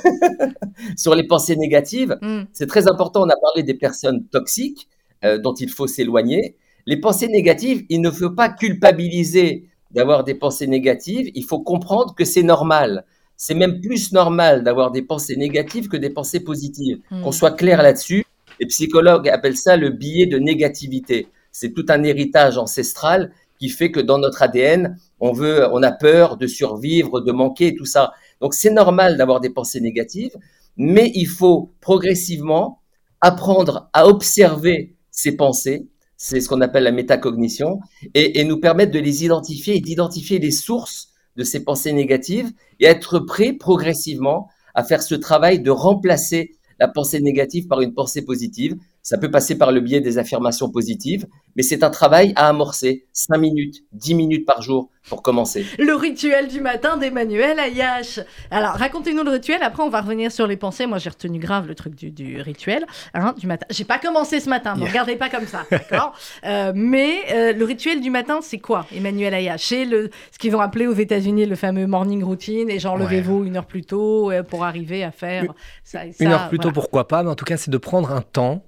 sur 0.97 1.13
les 1.13 1.27
pensées 1.27 1.55
négatives, 1.55 2.17
hmm. 2.21 2.43
c'est 2.51 2.67
très 2.67 2.87
important. 2.87 3.23
On 3.23 3.29
a 3.29 3.39
parlé 3.39 3.63
des 3.63 3.75
personnes 3.75 4.25
toxiques 4.27 4.87
euh, 5.23 5.37
dont 5.37 5.53
il 5.53 5.69
faut 5.69 5.87
s'éloigner. 5.87 6.55
Les 6.85 6.99
pensées 6.99 7.27
négatives, 7.27 7.85
il 7.89 8.01
ne 8.01 8.09
faut 8.09 8.31
pas 8.31 8.49
culpabiliser 8.49 9.69
d'avoir 9.91 10.23
des 10.23 10.33
pensées 10.33 10.67
négatives. 10.67 11.29
Il 11.35 11.45
faut 11.45 11.59
comprendre 11.59 12.15
que 12.15 12.25
c'est 12.25 12.43
normal. 12.43 13.05
C'est 13.37 13.53
même 13.53 13.79
plus 13.81 14.11
normal 14.11 14.63
d'avoir 14.63 14.91
des 14.91 15.01
pensées 15.01 15.35
négatives 15.35 15.87
que 15.87 15.97
des 15.97 16.09
pensées 16.09 16.39
positives. 16.39 16.99
Hmm. 17.11 17.21
Qu'on 17.21 17.31
soit 17.31 17.51
clair 17.51 17.81
là-dessus. 17.83 18.25
Les 18.59 18.67
psychologues 18.67 19.29
appellent 19.29 19.57
ça 19.57 19.77
le 19.77 19.89
biais 19.89 20.25
de 20.25 20.37
négativité. 20.37 21.27
C'est 21.51 21.73
tout 21.73 21.85
un 21.89 22.03
héritage 22.03 22.57
ancestral 22.57 23.31
qui 23.59 23.69
fait 23.69 23.91
que 23.91 23.99
dans 23.99 24.17
notre 24.17 24.41
ADN, 24.41 24.97
on 25.19 25.31
veut, 25.31 25.67
on 25.71 25.81
a 25.83 25.91
peur 25.91 26.37
de 26.37 26.47
survivre, 26.47 27.21
de 27.21 27.31
manquer, 27.31 27.75
tout 27.75 27.85
ça. 27.85 28.13
Donc 28.41 28.53
c'est 28.53 28.71
normal 28.71 29.17
d'avoir 29.17 29.39
des 29.39 29.49
pensées 29.49 29.79
négatives, 29.79 30.35
mais 30.75 31.11
il 31.15 31.27
faut 31.27 31.71
progressivement 31.79 32.81
apprendre 33.21 33.89
à 33.93 34.07
observer 34.07 34.95
ces 35.11 35.37
pensées. 35.37 35.87
C'est 36.17 36.41
ce 36.41 36.49
qu'on 36.49 36.61
appelle 36.61 36.83
la 36.83 36.91
métacognition 36.91 37.79
et, 38.13 38.39
et 38.39 38.43
nous 38.43 38.59
permettre 38.59 38.91
de 38.91 38.99
les 38.99 39.23
identifier 39.23 39.77
et 39.77 39.81
d'identifier 39.81 40.39
les 40.39 40.51
sources 40.51 41.09
de 41.35 41.43
ces 41.43 41.63
pensées 41.63 41.93
négatives 41.93 42.51
et 42.79 42.85
être 42.85 43.19
prêt 43.19 43.53
progressivement 43.53 44.49
à 44.75 44.83
faire 44.83 45.01
ce 45.01 45.15
travail 45.15 45.61
de 45.61 45.71
remplacer 45.71 46.51
la 46.83 46.89
pensée 46.89 47.21
négative 47.21 47.67
par 47.67 47.79
une 47.79 47.93
pensée 47.93 48.25
positive. 48.25 48.75
Ça 49.05 49.17
peut 49.17 49.29
passer 49.29 49.57
par 49.57 49.73
le 49.73 49.81
biais 49.81 49.99
des 49.99 50.17
affirmations 50.17 50.69
positives, 50.69 51.27
mais 51.57 51.61
c'est 51.61 51.83
un 51.83 51.89
travail 51.89 52.31
à 52.37 52.47
amorcer 52.47 53.05
5 53.11 53.37
minutes, 53.37 53.83
10 53.91 54.15
minutes 54.15 54.45
par 54.45 54.61
jour 54.61 54.89
pour 55.09 55.21
commencer. 55.21 55.65
Le 55.77 55.93
rituel 55.93 56.47
du 56.47 56.61
matin 56.61 56.95
d'Emmanuel 56.95 57.59
Ayash. 57.59 58.21
Alors, 58.49 58.75
racontez-nous 58.75 59.23
le 59.23 59.31
rituel, 59.31 59.61
après 59.61 59.83
on 59.83 59.89
va 59.89 59.99
revenir 59.99 60.31
sur 60.31 60.47
les 60.47 60.55
pensées. 60.55 60.85
Moi, 60.85 60.99
j'ai 60.99 61.09
retenu 61.09 61.37
grave 61.37 61.67
le 61.67 61.75
truc 61.75 61.95
du, 61.95 62.39
rituel 62.39 62.85
hein, 63.13 63.35
du 63.37 63.45
matin. 63.45 63.65
J'ai 63.69 63.83
pas 63.83 63.99
commencé 63.99 64.39
ce 64.39 64.49
matin, 64.49 64.77
ne 64.77 64.85
regardez 64.85 65.17
pas 65.17 65.29
comme 65.29 65.47
ça, 65.47 65.65
d'accord? 65.69 66.13
Euh, 66.45 66.71
Mais 66.75 67.21
euh, 67.33 67.53
le 67.53 67.65
rituel 67.65 68.01
du 68.01 68.09
matin, 68.09 68.39
c'est 68.41 68.59
quoi, 68.59 68.85
Emmanuel 68.93 69.33
Ayash 69.33 69.65
C'est 69.67 69.85
le, 69.85 70.09
ce 70.31 70.37
qu'ils 70.37 70.51
vont 70.51 70.59
appeler 70.59 70.87
aux 70.87 70.93
États-Unis 70.93 71.45
le 71.45 71.55
fameux 71.55 71.87
morning 71.87 72.23
routine, 72.23 72.69
et 72.69 72.79
genre 72.79 72.97
levez-vous 72.97 73.43
une 73.43 73.57
heure 73.57 73.65
plus 73.65 73.83
tôt 73.83 74.31
euh, 74.31 74.43
pour 74.43 74.63
arriver 74.63 75.03
à 75.03 75.11
faire 75.11 75.45
ça, 75.83 76.01
Une 76.19 76.31
heure 76.31 76.49
plus 76.49 76.59
tôt, 76.59 76.71
pourquoi 76.71 77.07
pas, 77.07 77.23
mais 77.23 77.29
en 77.29 77.35
tout 77.35 77.45
cas, 77.45 77.57
c'est 77.57 77.71
de 77.71 77.77
prendre 77.77 78.11
un 78.11 78.21
temps 78.21 78.63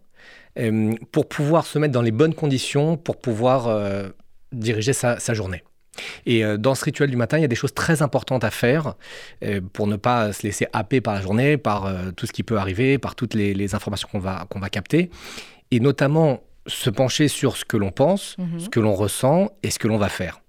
pour 1.11 1.27
pouvoir 1.27 1.65
se 1.65 1.79
mettre 1.79 1.93
dans 1.93 2.01
les 2.01 2.11
bonnes 2.11 2.33
conditions, 2.33 2.97
pour 2.97 3.17
pouvoir 3.17 3.67
euh, 3.67 4.09
diriger 4.51 4.93
sa, 4.93 5.33
journée. 5.33 5.63
Et 6.25 6.43
euh, 6.43 6.57
dans 6.57 6.75
ce 6.75 6.85
rituel 6.85 7.09
du 7.09 7.17
matin, 7.17 7.37
il 7.37 7.41
y 7.41 7.45
a 7.45 7.49
des 7.49 7.55
choses 7.55 7.73
très 7.73 8.01
importantes 8.01 8.43
à 8.43 8.51
faire 8.51 8.95
pour 9.73 9.87
ne 9.87 9.95
pas 9.95 10.33
se 10.33 10.43
laisser 10.43 10.67
happer 10.73 11.01
par 11.01 11.13
la 11.13 11.21
journée, 11.21 11.57
par 11.57 11.91
tout 12.15 12.25
ce 12.25 12.31
qui 12.31 12.43
peut 12.43 12.57
arriver, 12.57 12.97
par 12.97 13.15
toutes 13.15 13.33
les, 13.33 13.75
informations 13.75 14.07
qu'on 14.11 14.19
va, 14.19 14.45
qu'on 14.49 14.59
va 14.59 14.69
capter. 14.69 15.09
Et 15.71 15.79
notamment 15.79 16.41
se 16.67 16.89
pencher 16.89 17.27
sur 17.27 17.57
ce 17.57 17.65
que 17.65 17.77
l'on 17.77 17.91
pense, 17.91 18.37
mhm. 18.37 18.59
ce 18.59 18.69
que 18.69 18.79
l'on 18.79 18.93
ressent 18.93 19.51
et 19.61 19.69
ce 19.69 19.79
que 19.79 19.87
l'on 19.87 19.97
va 19.97 20.09
faire. 20.09 20.41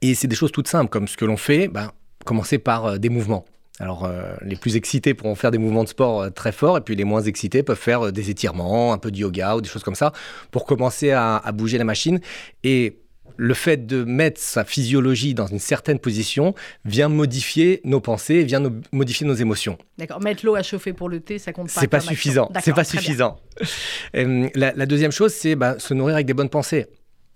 Et 0.00 0.14
c'est 0.14 0.26
des 0.26 0.36
choses 0.36 0.52
toutes 0.52 0.68
simples, 0.68 0.90
comme 0.90 1.06
ce 1.06 1.16
que 1.16 1.24
l'on 1.24 1.36
fait, 1.36 1.68
ben, 1.68 1.92
commencer 2.24 2.58
par 2.58 2.98
des 2.98 3.08
mouvements. 3.08 3.44
Alors, 3.80 4.04
euh, 4.04 4.34
les 4.42 4.56
plus 4.56 4.76
excités 4.76 5.14
pourront 5.14 5.34
faire 5.34 5.50
des 5.50 5.58
mouvements 5.58 5.84
de 5.84 5.88
sport 5.88 6.22
euh, 6.22 6.30
très 6.30 6.52
forts, 6.52 6.76
et 6.76 6.80
puis 6.82 6.94
les 6.94 7.04
moins 7.04 7.22
excités 7.22 7.62
peuvent 7.62 7.78
faire 7.78 8.06
euh, 8.06 8.12
des 8.12 8.30
étirements, 8.30 8.92
un 8.92 8.98
peu 8.98 9.10
de 9.10 9.16
yoga 9.16 9.56
ou 9.56 9.60
des 9.60 9.68
choses 9.68 9.82
comme 9.82 9.94
ça, 9.94 10.12
pour 10.50 10.66
commencer 10.66 11.10
à, 11.10 11.40
bouger 11.54 11.78
la 11.78 11.84
machine. 11.84 12.20
Et 12.64 12.98
le 13.38 13.54
fait 13.54 13.86
de 13.86 14.04
mettre 14.04 14.38
sa 14.38 14.64
physiologie 14.64 15.32
dans 15.32 15.46
une 15.46 15.58
certaine 15.58 15.98
position 15.98 16.54
vient 16.84 17.08
modifier 17.08 17.80
nos 17.84 18.00
pensées, 18.00 18.44
vient 18.44 18.62
modifier 18.92 19.26
nos 19.26 19.34
émotions. 19.34 19.78
D'accord. 19.96 20.20
Mettre 20.20 20.44
l'eau 20.44 20.54
à 20.54 20.62
chauffer 20.62 20.92
pour 20.92 21.08
le 21.08 21.20
thé, 21.20 21.38
ça 21.38 21.54
compte 21.54 21.72
pas. 21.72 21.80
C'est 21.80 21.88
pas 21.88 22.00
suffisant. 22.00 22.50
C'est 22.60 22.74
pas 22.74 22.84
suffisant. 22.84 23.40
La, 24.12 24.72
la, 24.74 24.86
deuxième 24.86 25.12
chose, 25.12 25.32
c'est 25.32 25.56
bah, 25.56 25.78
se 25.78 25.94
nourrir 25.94 26.16
avec 26.16 26.26
des 26.26 26.34
bonnes 26.34 26.50
pensées. 26.50 26.86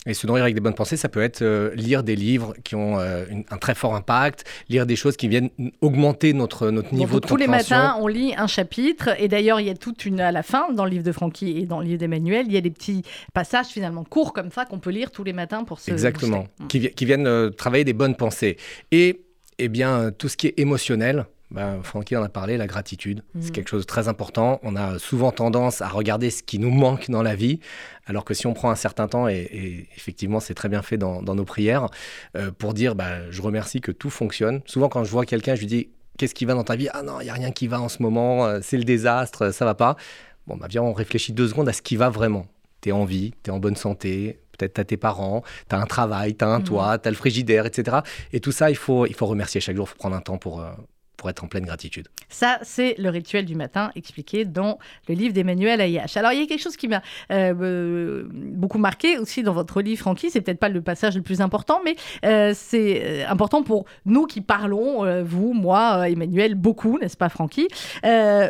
Et 0.07 0.15
se 0.15 0.27
nourrir 0.27 0.45
avec 0.45 0.55
des 0.55 0.61
bonnes 0.61 0.75
pensées, 0.75 0.97
ça 0.97 1.09
peut 1.09 1.23
être 1.23 1.43
euh, 1.43 1.75
lire 1.75 2.03
des 2.03 2.17
livres 2.17 2.55
qui 2.65 2.75
ont 2.75 2.99
euh, 2.99 3.25
un 3.51 3.59
très 3.59 3.75
fort 3.75 3.95
impact, 3.95 4.45
lire 4.69 4.87
des 4.87 4.97
choses 4.97 5.17
qui 5.17 5.29
viennent 5.29 5.51
augmenter 5.81 6.33
notre, 6.33 6.71
notre 6.71 6.95
niveau 6.95 7.21
de 7.21 7.27
compréhension. 7.27 7.37
Tous 7.37 7.37
les 7.37 7.47
matins, 7.47 7.97
on 8.01 8.07
lit 8.07 8.35
un 8.37 8.47
chapitre. 8.47 9.11
Et 9.19 9.29
d'ailleurs, 9.29 9.61
il 9.61 9.67
y 9.67 9.71
a 9.71 9.75
toute 9.75 10.07
une, 10.07 10.21
à 10.21 10.33
la 10.33 10.43
fin, 10.43 10.73
dans 10.73 10.85
le 10.85 10.91
livre 10.91 11.05
de 11.05 11.13
Francky 11.13 11.59
et 11.59 11.67
dans 11.67 11.81
le 11.81 11.87
livre 11.87 11.99
d'Emmanuel, 11.99 12.47
il 12.47 12.53
y 12.53 12.57
a 12.57 12.61
des 12.61 12.71
petits 12.71 13.03
passages 13.35 13.67
finalement 13.67 14.05
courts 14.05 14.33
comme 14.33 14.51
ça 14.51 14.65
qu'on 14.65 14.79
peut 14.79 14.91
lire 14.91 15.11
tous 15.11 15.25
les 15.25 15.33
matins 15.33 15.65
pour 15.65 15.81
se 15.81 15.91
Exactement, 15.91 16.47
qui, 16.69 16.91
qui, 16.91 17.05
viennent 17.05 17.27
euh, 17.27 17.51
travailler 17.51 17.85
des 17.85 17.93
bonnes 17.93 18.15
pensées. 18.15 18.57
Et 18.93 19.23
eh 19.59 19.69
bien, 19.69 20.11
tout 20.17 20.29
ce 20.29 20.37
qui 20.37 20.49
est 20.49 20.59
émotionnel, 20.59 21.27
ben, 21.51 21.81
Francky 21.83 22.17
en 22.17 22.23
a 22.23 22.29
parlé, 22.29 22.57
la 22.57 22.67
gratitude. 22.67 23.23
C'est 23.41 23.51
mm. 23.51 23.53
quelque 23.53 23.69
chose 23.69 23.83
de 23.83 23.87
très 23.87 24.09
important. 24.09 24.59
On 24.63 24.75
a 24.75 24.99
souvent 24.99 25.31
tendance 25.31 25.81
à 25.81 25.89
regarder 25.89 26.31
ce 26.31 26.43
qui 26.43 26.59
nous 26.59 26.71
manque 26.71 27.09
dans 27.09 27.23
la 27.23 27.37
vie, 27.37 27.61
alors 28.07 28.25
que 28.25 28.35
si 28.35 28.47
on 28.47 28.55
prend 28.55 28.71
un 28.71 28.77
certain 28.77 29.07
temps, 29.07 29.29
et, 29.29 29.89
effectivement 29.97 30.41
c'est 30.41 30.55
très 30.55 30.69
bien 30.69 30.83
fait 30.83 30.99
dans, 30.99 31.23
nos 31.23 31.45
prières, 31.45 31.89
euh, 32.37 32.51
pour 32.51 32.75
dire 32.75 32.95
bah, 32.95 33.31
je 33.31 33.43
remercie 33.43 33.81
que 33.81 33.93
tout 33.93 34.11
fonctionne. 34.11 34.61
Souvent 34.67 34.89
quand 34.89 35.05
je 35.05 35.11
vois 35.11 35.25
quelqu'un, 35.25 35.55
je 35.55 35.61
lui 35.61 35.67
dis 35.67 35.89
qu'est-ce 36.19 36.35
qui 36.35 36.45
va 36.47 36.55
dans 36.55 36.65
ta 36.65 36.77
vie? 36.77 36.89
Ah 36.93 37.03
non, 37.03 37.21
il 37.21 37.25
n'y 37.25 37.31
a 37.31 37.35
rien 37.35 37.53
qui 37.53 37.69
va 37.69 37.81
en 37.81 37.89
ce 37.89 38.03
moment, 38.03 38.47
euh, 38.47 38.59
c'est 38.63 38.79
le 38.79 38.85
désastre, 38.85 39.53
ça 39.53 39.65
va 39.65 39.75
pas. 39.75 39.97
Bon, 40.47 40.57
bah 40.57 40.67
viens, 40.69 40.83
on 40.83 40.93
réfléchit 40.93 41.33
deux 41.33 41.49
secondes 41.49 41.69
à 41.69 41.73
ce 41.73 41.83
qui 41.83 41.97
va 41.97 42.09
vraiment. 42.09 42.47
Tu 42.81 42.91
es 42.91 42.93
en 42.93 43.05
vie, 43.05 43.35
tu 43.43 43.51
es 43.51 43.53
en 43.53 43.59
bonne 43.59 43.77
santé, 43.77 44.41
peut-être 44.57 44.75
tu 44.75 44.81
as 44.81 44.85
tes 44.85 44.97
parents, 44.97 45.43
tu 45.69 45.75
as 45.75 45.81
un 45.81 45.87
travail, 45.87 46.37
tu 46.37 46.45
as 46.45 46.49
un 46.49 46.61
mm. 46.61 46.65
toit, 46.65 46.99
tu 46.99 47.09
as 47.09 47.11
le 47.11 47.17
frigidaire, 47.17 47.67
etc. 47.67 47.99
Et 48.33 48.41
tout 48.41 48.53
ça, 48.53 48.71
il 48.71 48.77
faut, 48.77 49.07
il 49.07 49.15
faut 49.15 49.27
remercier 49.27 49.61
chaque 49.61 49.77
jour, 49.77 49.87
il 49.87 49.91
faut 49.91 49.99
prendre 49.99 50.17
un 50.17 50.21
temps 50.21 50.39
pour, 50.39 50.61
euh, 50.61 50.71
pour 51.17 51.31
être 51.31 51.45
en 51.45 51.49
pleine 51.49 51.65
gratitude. 51.65 52.09
Ça, 52.29 52.59
c'est 52.63 52.95
le 52.99 53.09
rituel 53.09 53.45
du 53.45 53.55
matin 53.55 53.91
expliqué 53.95 54.45
dans 54.45 54.79
le 55.09 55.15
livre 55.15 55.33
d'Emmanuel 55.33 55.81
Ayache. 55.81 56.17
Alors, 56.17 56.33
il 56.33 56.41
y 56.41 56.43
a 56.43 56.47
quelque 56.47 56.61
chose 56.61 56.77
qui 56.77 56.89
m'a 56.89 57.03
euh, 57.31 57.55
euh, 57.61 58.29
beaucoup 58.33 58.79
marqué 58.79 59.19
aussi 59.19 59.43
dans 59.43 59.53
votre 59.53 59.81
livre, 59.81 60.01
Francky. 60.01 60.31
C'est 60.31 60.41
peut-être 60.41 60.59
pas 60.59 60.69
le 60.69 60.83
passage 60.83 61.17
le 61.17 61.23
plus 61.23 61.41
important, 61.41 61.81
mais 61.85 61.97
euh, 62.25 62.53
c'est 62.55 63.25
important 63.25 63.63
pour 63.63 63.87
nous 64.05 64.27
qui 64.27 64.41
parlons, 64.41 65.23
vous, 65.23 65.53
moi, 65.53 66.09
Emmanuel, 66.09 66.55
beaucoup, 66.55 66.99
n'est-ce 66.99 67.17
pas, 67.17 67.29
Francky? 67.29 67.69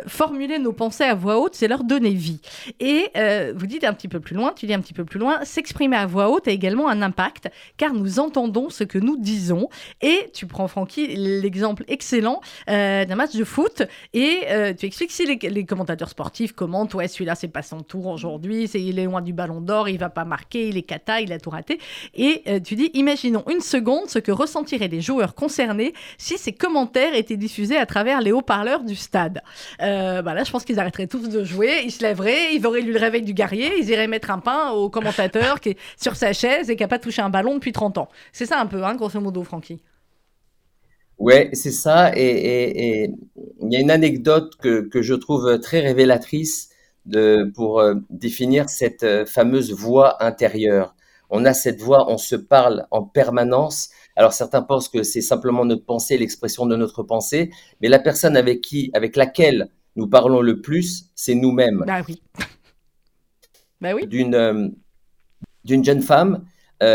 Formuler 0.07 0.59
nos 0.59 0.73
pensées 0.73 1.03
à 1.03 1.15
voix 1.15 1.39
haute, 1.39 1.55
c'est 1.55 1.67
leur 1.67 1.83
donner 1.83 2.11
vie. 2.11 2.41
Et 2.79 3.11
vous 3.55 3.67
dites 3.67 3.83
un 3.83 3.93
petit 3.93 4.07
peu 4.07 4.19
plus 4.19 4.35
loin, 4.35 4.53
tu 4.53 4.65
dis 4.65 4.73
un 4.73 4.81
petit 4.81 4.93
peu 4.93 5.05
plus 5.05 5.19
loin, 5.19 5.43
s'exprimer 5.43 5.95
à 5.95 6.05
voix 6.05 6.29
haute 6.29 6.47
a 6.47 6.51
également 6.51 6.89
un 6.89 7.01
impact, 7.01 7.49
car 7.77 7.93
nous 7.93 8.19
entendons 8.19 8.69
ce 8.69 8.83
que 8.83 8.97
nous 8.97 9.17
disons. 9.17 9.69
Et 10.01 10.29
tu 10.33 10.47
prends, 10.47 10.67
Francky, 10.67 11.15
l'exemple 11.15 11.83
excellent 11.87 12.41
euh, 12.69 13.05
d'un 13.05 13.15
match 13.15 13.35
de 13.35 13.43
foot 13.43 13.83
et 14.13 14.41
euh, 14.49 14.73
tu 14.73 14.85
expliques 14.85 15.11
si 15.11 15.25
les, 15.25 15.65
commentateurs 15.65 16.09
sportifs 16.09 16.53
commentent 16.53 16.93
ouais 16.93 17.07
celui-là 17.07 17.35
c'est 17.35 17.47
pas 17.47 17.61
son 17.61 17.81
tour 17.81 18.07
aujourd'hui, 18.07 18.67
c'est 18.67 18.81
il 18.81 18.99
est 18.99 19.05
loin 19.05 19.21
du 19.21 19.33
ballon 19.33 19.61
d'or, 19.61 19.89
il 19.89 19.97
va 19.97 20.09
pas 20.09 20.25
marquer, 20.25 20.67
il 20.67 20.77
est 20.77 20.83
cata, 20.83 21.21
il 21.21 21.31
a 21.33 21.39
tout 21.39 21.49
raté 21.49 21.79
et 22.15 22.43
euh, 22.47 22.59
tu 22.59 22.75
dis 22.75 22.91
imaginons 22.93 23.43
une 23.49 23.61
seconde 23.61 24.09
ce 24.09 24.19
que 24.19 24.31
ressentiraient 24.31 24.87
les 24.87 25.01
joueurs 25.01 25.35
concernés 25.35 25.93
si 26.17 26.37
ces 26.37 26.53
commentaires 26.53 27.15
étaient 27.15 27.37
diffusés 27.37 27.77
à 27.77 27.85
travers 27.85 28.21
les 28.21 28.31
haut-parleurs 28.31 28.83
du 28.83 28.95
stade. 28.95 29.41
bah 29.79 30.21
là 30.21 30.43
je 30.43 30.51
pense 30.51 30.65
qu'ils 30.65 30.79
arrêteraient 30.79 31.07
tous 31.07 31.29
de 31.29 31.43
jouer, 31.43 31.81
ils 31.83 31.91
se 31.91 32.03
lèveraient, 32.03 32.53
ils 32.55 32.65
auraient 32.65 32.81
lu 32.81 32.93
le 32.93 32.99
réveil 32.99 33.21
du 33.21 33.33
guerrier, 33.33 33.71
ils 33.79 33.89
iraient 33.89 34.07
mettre 34.07 34.31
un 34.31 34.39
pain 34.39 34.71
au 34.71 34.89
commentateur 34.89 35.59
qui 35.59 35.69
est 35.69 35.77
sur 36.01 36.15
sa 36.15 36.33
chaise 36.33 36.69
et 36.69 36.75
qui 36.75 36.83
a 36.83 36.87
pas 36.87 36.99
touché 36.99 37.21
un 37.21 37.29
ballon 37.29 37.55
depuis 37.55 37.71
30 37.71 37.97
ans. 37.97 38.09
C'est 38.31 38.45
ça 38.45 38.59
un 38.59 38.65
peu, 38.65 38.83
hein, 38.83 38.95
grosso 38.95 39.19
modo, 39.19 39.43
Francky? 39.43 39.79
Ouais, 41.17 41.49
c'est 41.53 41.71
ça. 41.71 42.11
Et 42.15 43.11
il 43.61 43.73
y 43.73 43.75
a 43.75 43.79
une 43.79 43.91
anecdote 43.91 44.55
que, 44.61 44.81
que, 44.81 45.01
je 45.01 45.15
trouve 45.15 45.59
très 45.59 45.79
révélatrice 45.79 46.69
de, 47.07 47.51
pour 47.55 47.79
euh, 47.79 47.95
définir 48.09 48.69
cette 48.69 49.03
euh, 49.03 49.25
fameuse 49.25 49.73
voix 49.73 50.23
intérieure. 50.23 50.95
On 51.29 51.45
a 51.45 51.53
cette 51.53 51.81
voix, 51.81 52.11
on 52.11 52.17
se 52.17 52.35
parle 52.35 52.85
en 52.91 53.03
permanence. 53.03 53.89
Alors 54.15 54.33
certains 54.33 54.61
pensent 54.61 54.89
que 54.89 55.03
c'est 55.03 55.21
simplement 55.21 55.65
notre 55.65 55.85
pensée, 55.85 56.17
l'expression 56.17 56.65
de 56.65 56.75
notre 56.75 57.03
pensée, 57.03 57.51
mais 57.81 57.87
la 57.87 57.99
personne 57.99 58.37
avec 58.37 58.61
qui, 58.61 58.91
avec 58.93 59.15
laquelle 59.15 59.69
nous 59.95 60.07
parlons 60.07 60.41
le 60.41 60.61
plus, 60.61 61.09
c'est 61.15 61.35
nous-mêmes. 61.35 61.83
Bah 61.87 62.01
oui. 62.07 62.21
bah 63.81 63.93
oui. 63.95 64.05
D'une 64.05 64.35
euh, 64.35 64.67
d'une 65.63 65.83
jeune 65.83 66.01
femme 66.01 66.45
qui 66.79 66.87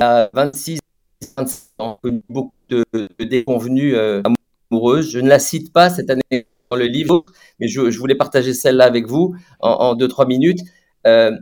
a 0.00 0.30
26 0.32 0.80
connu 2.02 2.22
beaucoup 2.28 2.52
de, 2.68 2.84
de 2.92 3.24
déconvenues 3.24 3.94
euh, 3.94 4.22
amoureuses. 4.70 5.10
Je 5.10 5.18
ne 5.18 5.28
la 5.28 5.38
cite 5.38 5.72
pas 5.72 5.90
cette 5.90 6.10
année 6.10 6.46
dans 6.70 6.76
le 6.76 6.86
livre, 6.86 7.24
mais 7.58 7.68
je, 7.68 7.80
voulais 7.98 8.14
partager 8.14 8.54
celle-là 8.54 8.84
avec 8.84 9.06
vous 9.06 9.34
en 9.60 9.94
2-3 9.94 10.26
minutes. 10.26 10.60
Euh, 11.06 11.32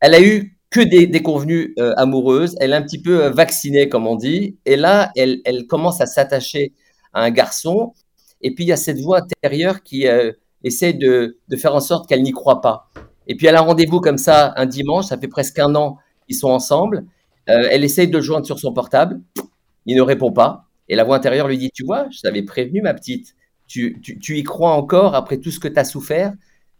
elle 0.00 0.14
a 0.14 0.20
eu 0.20 0.58
que 0.70 0.80
des 0.80 1.06
déconvenues 1.06 1.74
euh, 1.78 1.94
amoureuses. 1.96 2.56
Elle 2.60 2.72
est 2.72 2.76
un 2.76 2.82
petit 2.82 3.00
peu 3.00 3.24
euh, 3.24 3.30
vaccinée, 3.30 3.88
comme 3.88 4.06
on 4.06 4.16
dit. 4.16 4.58
Et 4.66 4.76
là, 4.76 5.12
elle, 5.16 5.40
commence 5.68 6.00
à 6.00 6.06
s'attacher 6.06 6.72
à 7.12 7.22
un 7.22 7.30
garçon. 7.30 7.94
Et 8.42 8.54
puis, 8.54 8.64
il 8.64 8.68
y 8.68 8.72
a 8.72 8.76
cette 8.76 8.98
voix 8.98 9.20
intérieure 9.20 9.82
qui 9.82 10.06
essaie 10.62 10.92
de, 10.92 11.38
de 11.48 11.56
faire 11.56 11.74
en 11.74 11.80
sorte 11.80 12.08
qu'elle 12.08 12.22
n'y 12.22 12.32
croit 12.32 12.60
pas. 12.60 12.90
Et 13.26 13.36
puis, 13.36 13.46
elle 13.46 13.56
a 13.56 13.60
rendez-vous 13.60 14.00
comme 14.00 14.18
ça 14.18 14.52
un 14.56 14.66
dimanche. 14.66 15.06
Ça 15.06 15.18
fait 15.18 15.28
presque 15.28 15.58
un 15.58 15.74
an 15.74 15.98
qu'ils 16.26 16.36
sont 16.36 16.50
ensemble. 16.50 17.06
Euh, 17.48 17.68
elle 17.70 17.84
essaye 17.84 18.08
de 18.08 18.16
le 18.16 18.22
joindre 18.22 18.46
sur 18.46 18.58
son 18.58 18.72
portable. 18.72 19.20
Il 19.86 19.96
ne 19.96 20.02
répond 20.02 20.32
pas. 20.32 20.64
Et 20.88 20.96
la 20.96 21.04
voix 21.04 21.16
intérieure 21.16 21.48
lui 21.48 21.58
dit, 21.58 21.70
tu 21.70 21.84
vois, 21.84 22.06
je 22.10 22.20
t'avais 22.20 22.42
prévenu, 22.42 22.82
ma 22.82 22.94
petite. 22.94 23.34
Tu, 23.66 24.00
y 24.28 24.42
crois 24.44 24.72
encore 24.72 25.14
après 25.14 25.38
tout 25.38 25.50
ce 25.50 25.58
que 25.58 25.68
tu 25.68 25.78
as 25.78 25.84
souffert 25.84 26.32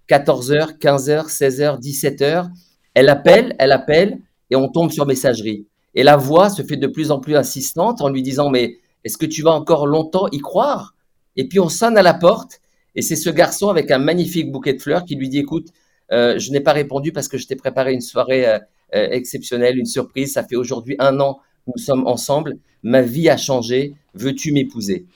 14h, 0.08 0.78
15h, 0.78 1.26
16h, 1.26 1.80
17h. 1.80 2.48
Elle 2.94 3.08
appelle, 3.08 3.56
elle 3.58 3.72
appelle, 3.72 4.20
et 4.50 4.56
on 4.56 4.68
tombe 4.68 4.92
sur 4.92 5.04
messagerie. 5.06 5.66
Et 5.94 6.04
la 6.04 6.16
voix 6.16 6.48
se 6.48 6.62
fait 6.62 6.76
de 6.76 6.86
plus 6.86 7.10
en 7.10 7.18
plus 7.18 7.34
insistante 7.34 8.00
en 8.00 8.08
lui 8.08 8.22
disant, 8.22 8.50
mais 8.50 8.76
est-ce 9.02 9.18
que 9.18 9.26
tu 9.26 9.42
vas 9.42 9.50
encore 9.50 9.86
longtemps 9.86 10.28
y 10.30 10.38
croire? 10.38 10.94
Et 11.36 11.48
puis 11.48 11.58
on 11.58 11.68
sonne 11.68 11.98
à 11.98 12.02
la 12.02 12.14
porte, 12.14 12.60
et 12.94 13.02
c'est 13.02 13.16
ce 13.16 13.30
garçon 13.30 13.68
avec 13.68 13.90
un 13.90 13.98
magnifique 13.98 14.50
bouquet 14.50 14.74
de 14.74 14.80
fleurs 14.80 15.04
qui 15.04 15.16
lui 15.16 15.28
dit, 15.28 15.38
écoute, 15.38 15.68
euh, 16.12 16.38
je 16.38 16.52
n'ai 16.52 16.60
pas 16.60 16.72
répondu 16.72 17.12
parce 17.12 17.28
que 17.28 17.36
je 17.36 17.46
t'ai 17.46 17.56
préparé 17.56 17.92
une 17.92 18.00
soirée 18.00 18.46
euh, 18.46 18.58
euh, 18.94 19.08
exceptionnelle, 19.10 19.78
une 19.78 19.86
surprise. 19.86 20.32
Ça 20.32 20.44
fait 20.44 20.56
aujourd'hui 20.56 20.96
un 20.98 21.18
an 21.20 21.40
que 21.66 21.72
nous 21.76 21.82
sommes 21.82 22.06
ensemble. 22.06 22.54
Ma 22.82 23.02
vie 23.02 23.28
a 23.28 23.36
changé. 23.36 23.94
Veux-tu 24.14 24.52
m'épouser? 24.52 25.06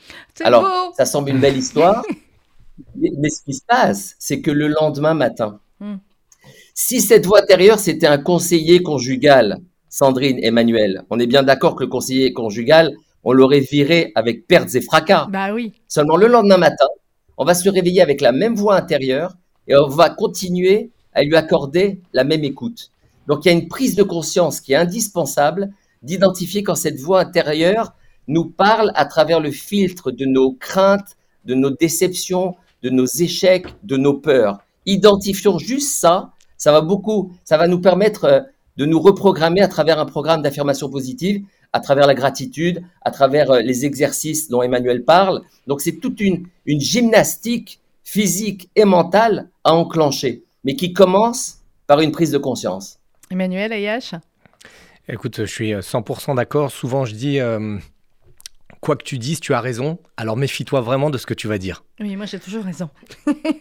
Alors, 0.40 0.92
ça 0.96 1.06
semble 1.06 1.30
une 1.30 1.38
belle 1.38 1.56
histoire. 1.56 2.02
mais 2.96 3.30
ce 3.30 3.42
qui 3.42 3.54
se 3.54 3.62
passe, 3.66 4.14
c'est 4.18 4.40
que 4.40 4.50
le 4.50 4.68
lendemain 4.68 5.14
matin, 5.14 5.61
hmm. 5.80 5.96
si 6.74 7.00
cette 7.00 7.26
voix 7.26 7.42
intérieure, 7.42 7.78
c'était 7.78 8.06
un 8.06 8.18
conseiller 8.18 8.83
conjugal, 8.83 9.59
Sandrine, 9.88 10.38
Emmanuel, 10.42 11.04
on 11.11 11.18
est 11.18 11.26
bien 11.26 11.42
d'accord 11.42 11.74
que 11.74 11.85
le 11.85 11.90
conseiller 11.90 12.33
conjugal, 12.33 12.94
on 13.24 13.33
l'aurait 13.33 13.61
viré 13.61 14.12
avec 14.14 14.46
pertes 14.46 14.74
et 14.74 14.80
fracas. 14.80 15.26
Bah 15.30 15.52
oui. 15.52 15.72
Seulement 15.88 16.16
le 16.16 16.26
lendemain 16.26 16.59
matin, 16.59 16.87
on 17.37 17.44
va 17.44 17.54
se 17.54 17.68
réveiller 17.68 18.02
avec 18.02 18.20
la 18.20 18.33
même 18.33 18.54
voix 18.54 18.76
intérieure 18.76 19.35
et 19.66 19.76
on 19.76 19.88
va 19.88 20.11
continuer 20.11 20.90
à 21.12 21.22
lui 21.22 21.37
accorder 21.37 22.00
la 22.12 22.24
même 22.24 22.44
écoute. 22.44 22.90
Donc 23.30 23.44
il 23.44 23.48
y 23.48 23.52
a 23.52 23.56
une 23.56 23.68
prise 23.68 23.94
de 23.94 24.02
conscience 24.02 24.60
qui 24.60 24.72
est 24.72 24.76
indispensable 24.76 25.72
d'identifier 26.02 26.64
quand 26.64 26.74
cette 26.74 26.98
voix 26.98 27.20
intérieure 27.20 27.94
nous 28.26 28.44
parle 28.44 28.90
à 28.96 29.04
travers 29.04 29.38
le 29.38 29.52
filtre 29.52 30.10
de 30.10 30.24
nos 30.24 30.54
craintes, 30.54 31.16
de 31.44 31.54
nos 31.54 31.70
déceptions, 31.70 32.56
de 32.82 32.90
nos 32.90 33.06
échecs, 33.06 33.68
de 33.84 33.96
nos 33.96 34.14
peurs. 34.14 34.58
Identifions 34.84 35.58
juste 35.58 35.92
ça, 35.92 36.32
ça 36.56 36.72
va 36.72 36.80
beaucoup, 36.80 37.32
ça 37.44 37.56
va 37.56 37.68
nous 37.68 37.80
permettre 37.80 38.24
euh, 38.24 38.40
de 38.76 38.84
nous 38.84 38.98
reprogrammer 38.98 39.60
à 39.60 39.68
travers 39.68 40.00
un 40.00 40.06
programme 40.06 40.42
d'affirmation 40.42 40.90
positive, 40.90 41.44
à 41.72 41.78
travers 41.78 42.08
la 42.08 42.14
gratitude, 42.14 42.82
à 43.02 43.12
travers 43.12 43.52
euh, 43.52 43.60
les 43.60 43.84
exercices 43.84 44.48
dont 44.48 44.62
Emmanuel 44.62 45.04
parle. 45.04 45.42
Donc 45.68 45.82
c'est 45.82 46.00
toute 46.00 46.20
une, 46.20 46.48
une 46.66 46.80
gymnastique 46.80 47.78
physique 48.02 48.70
et 48.74 48.84
mentale 48.84 49.50
à 49.62 49.72
enclencher, 49.72 50.42
mais 50.64 50.74
qui 50.74 50.92
commence 50.92 51.58
par 51.86 52.00
une 52.00 52.10
prise 52.10 52.32
de 52.32 52.38
conscience. 52.38 52.99
Emmanuel 53.30 53.72
Ayash 53.72 54.14
Écoute, 55.08 55.38
je 55.38 55.50
suis 55.50 55.72
100% 55.72 56.36
d'accord. 56.36 56.70
Souvent, 56.70 57.04
je 57.04 57.14
dis, 57.14 57.40
euh, 57.40 57.78
quoi 58.80 58.96
que 58.96 59.04
tu 59.04 59.18
dises, 59.18 59.40
tu 59.40 59.54
as 59.54 59.60
raison. 59.60 59.98
Alors 60.16 60.36
méfie-toi 60.36 60.80
vraiment 60.80 61.10
de 61.10 61.18
ce 61.18 61.26
que 61.26 61.34
tu 61.34 61.48
vas 61.48 61.58
dire. 61.58 61.84
Oui, 62.00 62.16
moi 62.16 62.26
j'ai 62.26 62.38
toujours 62.38 62.64
raison. 62.64 62.90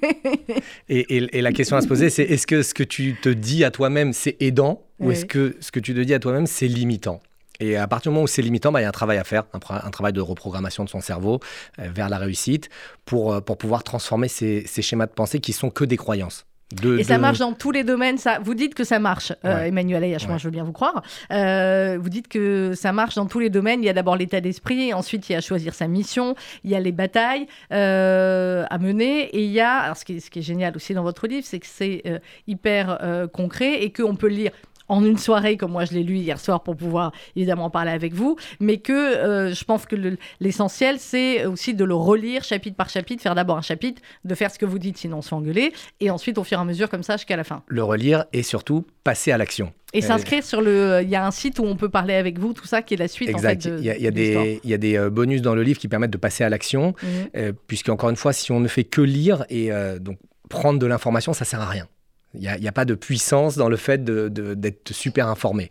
et, 0.89 1.41
la 1.41 1.51
question 1.51 1.77
à 1.77 1.82
se 1.82 1.88
poser, 1.88 2.10
c'est 2.10 2.23
est-ce 2.23 2.47
que 2.47 2.63
ce 2.63 2.73
que 2.73 2.84
tu 2.84 3.15
te 3.21 3.29
dis 3.29 3.63
à 3.63 3.71
toi-même, 3.71 4.13
c'est 4.13 4.38
aidant 4.39 4.84
ou 4.99 5.12
est-ce 5.12 5.25
que 5.25 5.55
ce 5.60 5.71
que 5.71 5.79
tu 5.79 5.93
te 5.93 5.99
dis 5.99 6.13
à 6.13 6.19
toi-même, 6.19 6.47
c'est 6.47 6.67
limitant? 6.67 7.21
Et 7.62 7.75
à 7.75 7.88
partir 7.88 8.12
du 8.12 8.13
moment 8.13 8.23
où 8.23 8.27
c'est 8.27 8.41
limitant, 8.41 8.71
bah, 8.71 8.79
il 8.79 8.84
y 8.84 8.86
a 8.86 8.89
un 8.89 8.93
travail 8.93 9.17
à 9.17 9.25
faire, 9.25 9.43
un, 9.51 9.91
travail 9.91 10.13
de 10.13 10.21
reprogrammation 10.21 10.86
de 10.86 10.89
son 10.89 11.01
cerveau 11.01 11.41
euh, 11.79 11.89
vers 11.93 12.08
la 12.08 12.17
réussite 12.17 12.69
pour, 13.03 13.34
euh, 13.34 13.41
pour 13.41 13.58
pouvoir 13.58 13.84
transformer 13.84 14.29
ces, 14.29 14.65
ces, 14.65 14.82
schémas 14.82 15.08
de 15.08 15.12
pensée 15.12 15.41
qui 15.41 15.51
sont 15.51 15.69
que 15.69 15.84
des 15.84 15.97
croyances 15.97 16.45
et 16.84 17.03
ça 17.03 17.17
marche 17.17 17.39
dans 17.39 17.53
tous 17.53 17.71
les 17.71 17.84
domaines. 17.84 18.17
Ça, 18.17 18.39
vous 18.41 18.53
dites 18.53 18.75
que 18.75 18.84
ça 18.84 18.99
marche, 18.99 19.34
euh, 19.45 19.63
Emmanuel 19.63 20.03
Ayache, 20.03 20.27
moi 20.27 20.38
je 20.38 20.45
veux 20.45 20.51
bien 20.51 20.63
vous 20.63 20.71
croire. 20.71 21.01
Euh, 21.32 21.97
vous 21.99 22.10
dites 22.10 22.27
que 22.27 22.73
ça 22.75 22.91
marche 22.91 23.15
dans 23.15 23.25
tous 23.25 23.39
les 23.39 23.49
domaines. 23.49 23.82
Il 23.82 23.86
y 23.86 23.89
a 23.89 23.93
d'abord 23.93 24.15
l'état 24.15 24.41
d'esprit, 24.41 24.93
ensuite 24.93 25.29
il 25.29 25.34
y 25.34 25.36
a 25.36 25.41
choisir 25.41 25.73
sa 25.73 25.88
mission, 25.88 26.36
il 26.63 26.69
y 26.69 26.75
a 26.75 26.79
les 26.79 26.91
batailles 26.91 27.47
euh, 27.71 28.65
à 28.69 28.77
mener, 28.77 29.23
et 29.36 29.43
il 29.43 29.51
y 29.51 29.60
a, 29.60 29.77
alors 29.77 29.97
ce 29.97 30.05
qui, 30.05 30.17
est, 30.17 30.19
ce 30.19 30.29
qui 30.29 30.39
est 30.39 30.43
génial 30.43 30.75
aussi 30.75 30.93
dans 30.93 31.03
votre 31.03 31.27
livre, 31.27 31.45
c'est 31.45 31.60
que 31.60 31.67
c'est 31.67 32.03
hyper 32.47 32.99
concret 33.34 33.84
et 33.84 33.91
qu'on 33.91 34.15
peut 34.15 34.27
lire 34.27 34.51
en 34.89 35.06
une 35.06 35.17
soirée, 35.17 35.58
comme 35.58 35.71
moi 35.71 35.86
je 35.86 35.93
l'ai 35.93 36.04
lu 36.04 36.17
hier 36.17 36.39
soir 36.39 36.63
pour 36.63 36.75
pouvoir 36.75 37.12
évidemment 37.36 37.69
parler 37.69 37.91
avec 37.91 38.13
vous, 38.13 38.36
mais 38.60 38.78
que 38.78 38.91
euh, 38.91 39.54
je 39.54 39.63
pense 39.63 39.86
que 39.86 39.95
l'essentiel, 40.39 40.97
c'est 40.99 41.45
aussi 41.45 41.73
de 41.73 41.86
le 41.86 41.95
relire 41.95 42.43
chapitre 42.43 42.75
par 42.75 42.89
chapitre, 42.89 43.21
faire 43.21 43.36
d'abord 43.36 43.58
un 43.58 43.62
chapitre, 43.62 44.02
de 44.25 44.36
faire 44.36 44.52
ce 44.52 44.60
que 44.60 44.65
vous 44.65 44.80
dites, 44.80 44.97
sinon 44.97 45.17
on 45.17 45.21
se 45.21 45.30
fait 45.30 45.36
engueuler, 45.36 45.73
et 45.99 46.10
ensuite 46.10 46.38
au 46.38 46.43
fur 46.43 46.58
et 46.58 46.62
à 46.62 46.65
mesure 46.65 46.89
comme 46.89 47.04
ça 47.04 47.17
jusqu'à 47.17 47.38
la 47.38 47.43
fin. 47.43 47.63
Le 47.67 47.84
relire 47.84 48.25
et 48.34 48.43
surtout 48.43 48.86
passer 49.04 49.32
à 49.32 49.38
l'action. 49.38 49.71
Et 49.93 50.02
s'inscrire 50.02 50.43
sur 50.43 50.62
le. 50.62 50.99
Il 51.02 51.10
y 51.10 51.15
a 51.15 51.25
un 51.25 51.32
site 51.32 51.58
où 51.58 51.63
on 51.63 51.75
peut 51.75 51.89
parler 51.89 52.13
avec 52.13 52.38
vous, 52.38 52.54
tout 52.54 52.67
ça, 52.67 52.84
qui 52.84 52.93
est 52.93 52.97
la 52.97 53.08
suite. 53.08 53.30
Exact. 53.30 53.65
En 53.65 53.69
fait, 53.69 53.80
il, 53.80 53.86
y 53.86 54.08
a, 54.08 54.12
des, 54.12 54.60
il 54.63 54.69
y 54.69 54.73
a 54.75 54.78
des 54.78 54.97
euh, 54.97 55.10
bonus 55.10 55.41
dans 55.41 55.56
le 55.56 55.63
livre 55.63 55.80
qui 55.80 55.88
permettent 55.88 56.12
de 56.12 56.17
passer 56.17 56.43
à 56.43 56.49
l'action, 56.49 56.93
mhm. 57.02 57.10
euh, 57.36 57.54
puisque 57.65 57.89
encore 57.89 58.12
une 58.12 58.15
fois, 58.15 58.32
si 58.32 58.52
on 58.52 58.60
ne 58.60 58.67
fait 58.67 58.84
que 58.84 59.02
lire 59.02 59.45
et 59.49 59.71
donc 59.99 60.19
prendre 60.49 60.80
de 60.80 60.86
l'information, 60.86 61.34
ça 61.34 61.45
sert 61.45 61.62
à 61.62 61.67
rien. 61.67 61.88
Il 62.36 62.42
n'y 62.42 62.68
a, 62.68 62.72
pas 62.72 62.86
de 62.86 62.94
puissance 62.94 63.58
dans 63.58 63.70
le 63.70 63.76
fait 63.76 64.04
d'être 64.04 64.94
super 64.94 65.28
informé. 65.28 65.70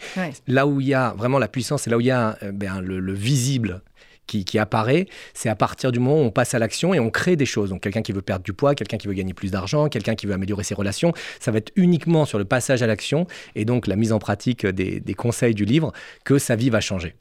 Là 0.49 0.67
où 0.67 0.81
il 0.81 0.89
y 0.89 0.95
a 0.95 1.15
vraiment 1.17 1.39
la 1.39 1.49
puissance, 1.49 1.83
c'est 1.83 1.91
là 1.91 1.97
où 1.97 2.01
il 2.01 2.07
y 2.07 2.11
a 2.11 2.37
euh, 2.43 2.51
ben, 2.53 2.81
le, 2.81 3.13
visible 3.13 3.83
qui, 4.27 4.59
apparaît, 4.59 5.07
c'est 5.33 5.49
à 5.49 5.55
partir 5.55 5.91
du 5.91 6.01
moment 6.01 6.21
où 6.21 6.25
on 6.25 6.31
passe 6.31 6.53
à 6.55 6.59
l'action 6.59 6.93
et 6.93 7.01
on 7.01 7.11
crée 7.11 7.37
des 7.37 7.47
choses. 7.47 7.71
Donc 7.71 7.83
quelqu'un 7.83 8.03
qui 8.03 8.13
veut 8.13 8.23
perdre 8.23 8.45
du 8.45 8.53
poids, 8.53 8.75
quelqu'un 8.75 8.99
qui 8.99 9.07
veut 9.07 9.15
gagner 9.15 9.33
plus 9.35 9.51
d'argent, 9.51 9.89
quelqu'un 9.89 10.17
qui 10.17 10.27
veut 10.27 10.35
améliorer 10.35 10.65
ses 10.65 10.75
relations, 10.75 11.15
ça 11.41 11.51
va 11.51 11.59
être 11.59 11.73
uniquement 11.77 12.27
sur 12.27 12.39
le 12.39 12.45
passage 12.45 12.83
à 12.83 12.87
l'action 12.87 13.27
et 13.55 13.65
donc 13.65 13.87
la 13.87 13.97
mise 13.97 14.13
en 14.13 14.19
pratique 14.19 14.67
des 14.67 15.15
conseils 15.15 15.55
du 15.55 15.65
livre 15.65 15.93
que 16.25 16.39
sa 16.39 16.57
vie 16.57 16.69
va 16.69 16.81
changer. 16.81 17.15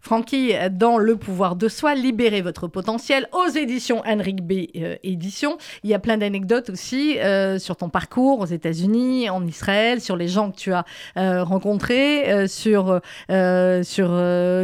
Francky, 0.00 0.52
dans 0.70 0.98
Le 0.98 1.16
pouvoir 1.16 1.56
de 1.56 1.68
soi, 1.68 1.94
libérez 1.94 2.42
votre 2.42 2.68
potentiel 2.68 3.28
aux 3.32 3.50
éditions 3.50 4.02
Henrik 4.06 4.42
B. 4.42 4.66
Euh, 4.76 4.96
Éditions. 5.02 5.58
Il 5.82 5.90
y 5.90 5.94
a 5.94 5.98
plein 5.98 6.16
d'anecdotes 6.16 6.70
aussi 6.70 7.18
euh, 7.18 7.58
sur 7.58 7.76
ton 7.76 7.88
parcours 7.88 8.40
aux 8.40 8.46
États-Unis, 8.46 9.28
en 9.30 9.44
Israël, 9.46 10.00
sur 10.00 10.16
les 10.16 10.28
gens 10.28 10.50
que 10.50 10.56
tu 10.56 10.72
as 10.72 10.84
euh, 11.16 11.42
rencontrés, 11.42 12.46
sur, 12.48 13.00
sur 13.28 14.08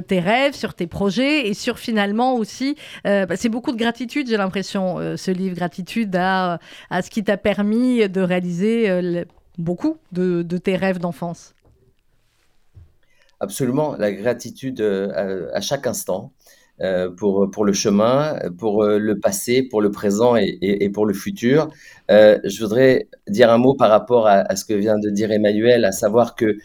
tes 0.07 0.21
rêves, 0.21 0.55
sur 0.55 0.75
tes 0.75 0.87
projets 0.87 1.49
et 1.49 1.55
sur 1.55 1.79
finalement 1.79 2.35
aussi, 2.35 2.77
bah, 3.05 3.37
c'est 3.37 3.49
beaucoup 3.49 3.73
de 3.73 3.77
gratitude, 3.77 4.29
j'ai 4.29 4.37
l'impression, 4.37 5.17
ce 5.17 5.31
livre, 5.31 5.57
gratitude 5.57 6.15
à, 6.17 6.59
à 6.91 7.03
ce 7.03 7.11
qui 7.11 7.25
t'a 7.25 7.37
permis 7.37 8.09
de 8.09 8.21
réaliser 8.21 9.25
beaucoup 9.59 9.99
de 10.13 10.59
tes 10.59 10.77
rêves 10.77 10.99
d'enfance. 10.99 11.55
Absolument, 13.43 13.97
la 13.99 14.13
gratitude 14.13 14.81
euh, 14.81 15.49
à, 15.53 15.61
chaque 15.61 15.89
instant 15.89 16.33
euh, 16.81 17.11
pour, 17.11 17.51
pour 17.51 17.65
le 17.65 17.73
chemin, 17.73 18.39
pour 18.57 18.85
euh, 18.85 19.01
le 19.01 19.19
passé, 19.19 19.65
pour 19.65 19.83
le 19.83 19.91
présent 19.91 20.37
et, 20.37 20.89
pour 20.91 21.07
le 21.07 21.13
futur. 21.13 21.69
je 22.09 22.63
voudrais 22.63 23.09
dire 23.27 23.51
un 23.51 23.59
mot 23.59 23.75
par 23.75 23.91
rapport 23.91 24.29
à, 24.29 24.55
ce 24.55 24.65
que 24.65 24.75
vient 24.75 24.97
de 24.97 25.11
dire 25.11 25.33
Emmanuel, 25.33 25.85
à 25.85 25.91
savoir 25.91 26.37
que 26.37 26.57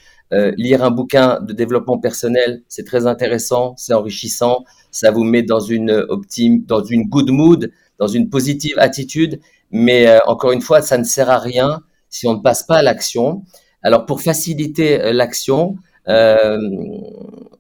lire 0.56 0.84
un 0.84 0.92
bouquin 0.92 1.40
de 1.42 1.52
développement 1.52 1.98
personnel, 1.98 2.62
c'est 2.68 2.86
très 2.86 3.08
intéressant, 3.08 3.74
c'est 3.76 3.96
enrichissant, 3.96 4.64
ça 4.92 5.10
vous 5.10 5.24
met 5.24 5.42
dans 5.42 5.60
une 5.60 5.90
optime, 5.90 6.64
dans 6.64 6.84
une 6.84 7.10
good 7.10 7.32
mood, 7.32 7.72
dans 7.98 8.08
une 8.08 8.30
positive 8.30 8.78
attitude, 8.78 9.40
mais 9.72 10.20
encore 10.28 10.52
une 10.52 10.62
fois, 10.62 10.84
ça 10.84 11.00
ne 11.00 11.06
sert 11.06 11.32
à 11.32 11.40
rien 11.40 11.82
si 12.10 12.28
on 12.28 12.36
ne 12.36 12.42
passe 12.42 12.62
pas 12.62 12.76
à 12.78 12.84
l'action. 12.84 13.42
Alors 13.82 14.06
pour 14.06 14.22
faciliter 14.22 15.12
l'action, 15.12 15.78
euh, 16.10 16.58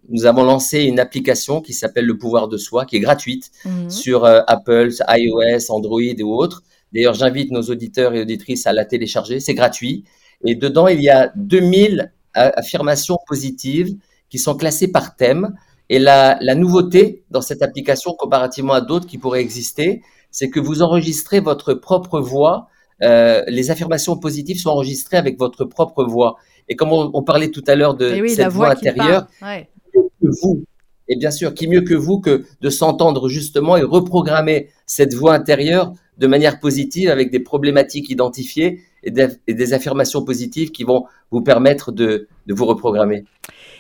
nous 0.09 0.25
avons 0.25 0.43
lancé 0.43 0.83
une 0.83 0.99
application 0.99 1.61
qui 1.61 1.73
s'appelle 1.73 2.05
Le 2.05 2.17
pouvoir 2.17 2.47
de 2.47 2.57
soi, 2.57 2.85
qui 2.85 2.95
est 2.95 3.01
gratuite 3.01 3.51
mhm. 3.65 3.89
sur 3.89 4.25
euh, 4.25 4.41
Apple, 4.47 4.89
iOS, 5.09 5.69
Android 5.71 6.01
et 6.01 6.23
autres. 6.23 6.63
D'ailleurs, 6.93 7.13
j'invite 7.13 7.51
nos 7.51 7.63
auditeurs 7.63 8.13
et 8.13 8.21
auditrices 8.21 8.65
à 8.65 8.73
la 8.73 8.85
télécharger. 8.85 9.39
C'est 9.39 9.53
gratuit. 9.53 10.05
Et 10.45 10.55
dedans, 10.55 10.87
il 10.87 11.01
y 11.01 11.09
a 11.09 11.31
2000 11.35 12.13
affirmations 12.33 13.17
positives 13.27 13.97
qui 14.29 14.37
sont 14.37 14.55
classées 14.55 14.89
par 14.89 15.15
thème. 15.15 15.55
Et 15.89 15.99
la, 15.99 16.37
la 16.41 16.55
nouveauté 16.55 17.23
dans 17.31 17.41
cette 17.41 17.61
application, 17.61 18.13
comparativement 18.13 18.73
à 18.73 18.81
d'autres 18.81 19.07
qui 19.07 19.17
pourraient 19.17 19.41
exister, 19.41 20.01
c'est 20.31 20.49
que 20.49 20.59
vous 20.59 20.81
enregistrez 20.81 21.39
votre 21.39 21.73
propre 21.73 22.19
voix. 22.19 22.67
Euh, 23.03 23.43
les 23.47 23.71
affirmations 23.71 24.17
positives 24.17 24.59
sont 24.59 24.69
enregistrées 24.69 25.17
avec 25.17 25.37
votre 25.37 25.65
propre 25.65 26.03
voix. 26.03 26.37
Et 26.69 26.75
comme 26.75 26.91
on, 26.91 27.23
parlait 27.23 27.49
tout 27.49 27.63
à 27.67 27.75
l'heure 27.75 27.95
de 27.95 28.11
eh 28.13 28.27
cette 28.27 28.49
voix, 28.49 28.71
intérieure, 28.71 29.27
que 29.41 30.27
vous, 30.41 30.65
et 31.07 31.15
bien 31.15 31.31
sûr, 31.31 31.53
qui 31.53 31.67
mieux 31.67 31.81
que 31.81 31.93
vous 31.93 32.19
que 32.19 32.45
de 32.61 32.69
s'entendre 32.69 33.29
justement 33.29 33.77
et 33.77 33.83
reprogrammer 33.83 34.69
cette 34.85 35.13
voix 35.13 35.33
intérieure 35.33 35.93
de 36.17 36.27
manière 36.27 36.59
positive 36.59 37.09
avec 37.09 37.31
des 37.31 37.39
problématiques 37.39 38.09
identifiées 38.09 38.81
et 39.03 39.11
des, 39.11 39.73
affirmations 39.73 40.25
positives 40.25 40.71
qui 40.71 40.83
vont 40.83 41.05
vous 41.31 41.41
permettre 41.41 41.91
de, 41.91 42.27
vous 42.49 42.65
reprogrammer. 42.65 43.23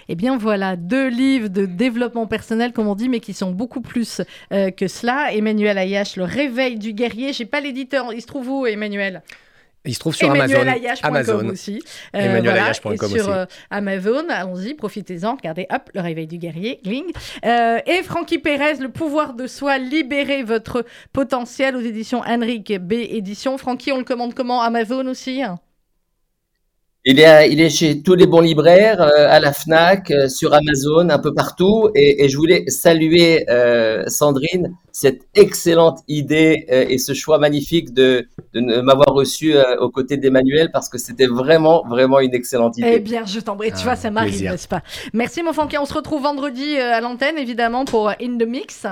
Eh 0.09 0.15
bien 0.15 0.37
voilà, 0.37 0.75
deux 0.75 1.07
livres 1.07 1.49
de 1.49 1.65
développement 1.65 2.27
personnel, 2.27 2.73
comme 2.73 2.87
on 2.87 2.95
dit, 2.95 3.09
mais 3.09 3.19
qui 3.19 3.33
sont 3.33 3.51
beaucoup 3.51 3.81
plus 3.81 4.21
euh, 4.53 4.71
que 4.71 4.87
cela. 4.87 5.33
Emmanuel 5.33 5.77
Ayache, 5.77 6.15
Le 6.15 6.23
réveil 6.23 6.77
du 6.77 6.93
guerrier. 6.93 7.33
J'ai 7.33 7.45
pas 7.45 7.59
l'éditeur. 7.59 8.13
Il 8.13 8.21
se 8.21 8.27
trouve 8.27 8.49
où, 8.49 8.65
Emmanuel? 8.65 9.21
Il 9.87 9.93
se 9.93 9.99
trouve 9.99 10.15
sur 10.15 10.29
Amazon. 10.29 10.65
Amazon 11.03 11.49
aussi. 11.49 11.81
Euh, 12.15 12.41
voilà, 12.43 12.73
sur 12.73 13.29
euh, 13.29 13.45
Amazon, 13.69 14.25
allons-y, 14.29 14.73
profitez-en. 14.73 15.35
Regardez, 15.35 15.65
hop, 15.71 15.89
le 15.93 16.01
réveil 16.01 16.27
du 16.27 16.37
guerrier, 16.37 16.79
gling. 16.83 17.05
Euh, 17.45 17.79
et 17.85 18.03
Francky 18.03 18.37
Pérez, 18.37 18.75
le 18.75 18.89
pouvoir 18.89 19.33
de 19.33 19.47
soi, 19.47 19.77
libérez 19.77 20.43
votre 20.43 20.85
potentiel 21.13 21.75
aux 21.75 21.81
éditions 21.81 22.21
Henrik 22.27 22.77
B. 22.79 22.93
Édition. 22.93 23.57
Francky, 23.57 23.91
on 23.91 23.97
le 23.97 24.03
commande 24.03 24.33
comment? 24.33 24.61
Amazon 24.61 25.07
aussi? 25.07 25.41
Il 27.09 27.21
est, 27.21 27.49
il 27.53 27.61
est 27.61 27.69
chez 27.69 28.01
tous 28.03 28.15
les 28.15 28.27
bons 28.27 28.41
libraires, 28.41 29.01
euh, 29.01 29.27
à 29.29 29.39
la 29.39 29.53
FNAC, 29.53 30.11
euh, 30.11 30.27
sur 30.27 30.53
Amazon, 30.53 31.09
un 31.09 31.19
peu 31.19 31.33
partout. 31.33 31.89
Et, 31.95 32.27
je 32.27 32.35
voulais 32.35 32.65
saluer 32.67 33.49
euh, 33.49 34.03
Sandrine, 34.07 34.75
cette 34.91 35.21
excellente 35.33 35.99
idée 36.09 36.65
et 36.67 36.97
ce 36.97 37.13
choix 37.13 37.37
magnifique 37.37 37.93
de, 37.93 38.27
de 38.53 38.81
m'avoir 38.81 39.13
reçu 39.13 39.55
aux 39.79 39.89
côtés 39.89 40.17
d'Emmanuel 40.17 40.69
parce 40.73 40.89
que 40.89 40.97
c'était 40.97 41.27
vraiment, 41.27 41.85
vraiment 41.87 42.19
une 42.19 42.33
excellente 42.33 42.77
idée. 42.77 42.95
Eh 42.95 42.99
bien, 42.99 43.23
je 43.25 43.39
t'embrasse. 43.39 43.79
Tu 43.79 43.83
vois, 43.85 43.95
ça 43.95 44.11
m'arrive, 44.11 44.41
n'est-ce 44.41 44.67
pas? 44.67 44.81
Merci, 45.13 45.43
mon 45.43 45.53
Francky. 45.53 45.77
On 45.77 45.85
se 45.85 45.93
retrouve 45.93 46.23
vendredi 46.23 46.77
à 46.77 46.99
l'antenne, 46.99 47.37
évidemment, 47.37 47.85
pour 47.85 48.09
In 48.09 48.37
the 48.37 48.47
Mix. 48.47 48.85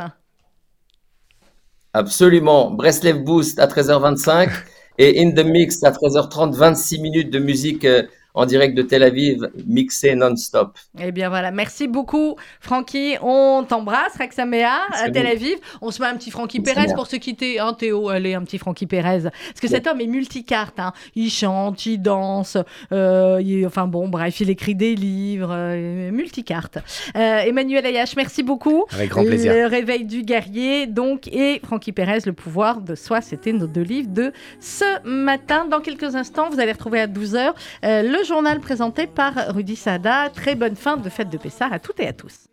Absolument. 1.93 2.71
Breslev 2.71 3.23
Boost 3.23 3.59
à 3.59 3.67
13h25. 3.67 4.51
Et 4.97 5.21
In 5.21 5.31
the 5.31 5.45
Mix 5.45 5.83
à 5.83 5.91
13h30, 5.91 6.53
26 6.53 6.99
minutes 6.99 7.29
de 7.29 7.39
musique 7.39 7.85
euh, 7.85 8.03
en 8.35 8.45
direct 8.45 8.75
de 8.75 8.81
Tel 8.81 9.01
Aviv, 9.01 9.49
mixé 9.65 10.13
non-stop. 10.13 10.77
Eh 10.99 11.11
bien 11.11 11.29
voilà, 11.29 11.51
merci 11.51 11.87
beaucoup 11.87 12.35
Francky. 12.59 13.15
On 13.21 13.65
t'embrasse, 13.67 14.17
Rexamea, 14.19 14.81
à 14.93 15.09
Tel 15.09 15.25
Aviv. 15.25 15.55
On 15.81 15.89
se 15.89 16.01
met 16.01 16.07
un 16.07 16.17
petit 16.17 16.31
Francky 16.31 16.59
Pérez 16.59 16.93
pour 16.93 17.07
se 17.07 17.15
quitter. 17.15 17.59
Hein, 17.59 17.73
Théo, 17.73 18.09
allez, 18.09 18.33
un 18.33 18.43
petit 18.43 18.57
Francky 18.57 18.85
Pérez. 18.85 19.23
Parce 19.23 19.61
que 19.61 19.67
cet 19.67 19.87
homme 19.87 20.01
est 20.01 20.07
multicarte. 20.07 20.79
Hein. 20.79 20.91
Il 21.15 21.29
chante, 21.29 21.85
il 21.85 21.99
danse. 21.99 22.57
Euh, 22.91 23.65
enfin 23.65 23.87
bon, 23.87 24.09
bref, 24.09 24.41
il 24.41 24.49
écrit 24.49 24.75
des 24.75 24.95
livres. 24.95 25.49
Euh, 25.51 26.11
multicarte. 26.11 26.79
Euh, 27.15 27.39
Emmanuel 27.39 27.85
Ayache, 27.85 28.17
merci 28.17 28.43
beaucoup. 28.43 28.85
Avec 28.91 29.09
grand 29.09 29.23
plaisir. 29.23 29.53
Le 29.53 29.67
réveil 29.67 30.03
du 30.03 30.23
guerrier, 30.23 30.87
donc, 30.87 31.29
et 31.29 31.61
Francky 31.63 31.93
Pérez, 31.93 32.19
le 32.25 32.33
pouvoir 32.33 32.81
de 32.81 32.95
soi. 32.95 33.21
C'était 33.21 33.53
nos 33.53 33.67
deux 33.67 33.81
livres 33.81 34.11
de 34.11 34.33
ce 34.59 35.07
matin. 35.07 35.65
Dans 35.65 35.79
quelques 35.79 36.15
instants, 36.15 36.49
vous 36.49 36.59
allez 36.59 36.73
retrouver 36.73 36.99
à 36.99 37.07
12h 37.07 37.53
le 37.83 38.24
journal 38.25 38.59
présenté 38.59 39.07
par 39.07 39.33
Rudy 39.53 39.75
Sada. 39.75 40.29
Très 40.29 40.55
bonne 40.55 40.75
fin 40.75 40.97
de 40.97 41.09
fête 41.09 41.29
de 41.29 41.37
Pessard 41.37 41.71
à 41.71 41.79
toutes 41.79 41.99
et 41.99 42.07
à 42.07 42.13
tous. 42.13 42.47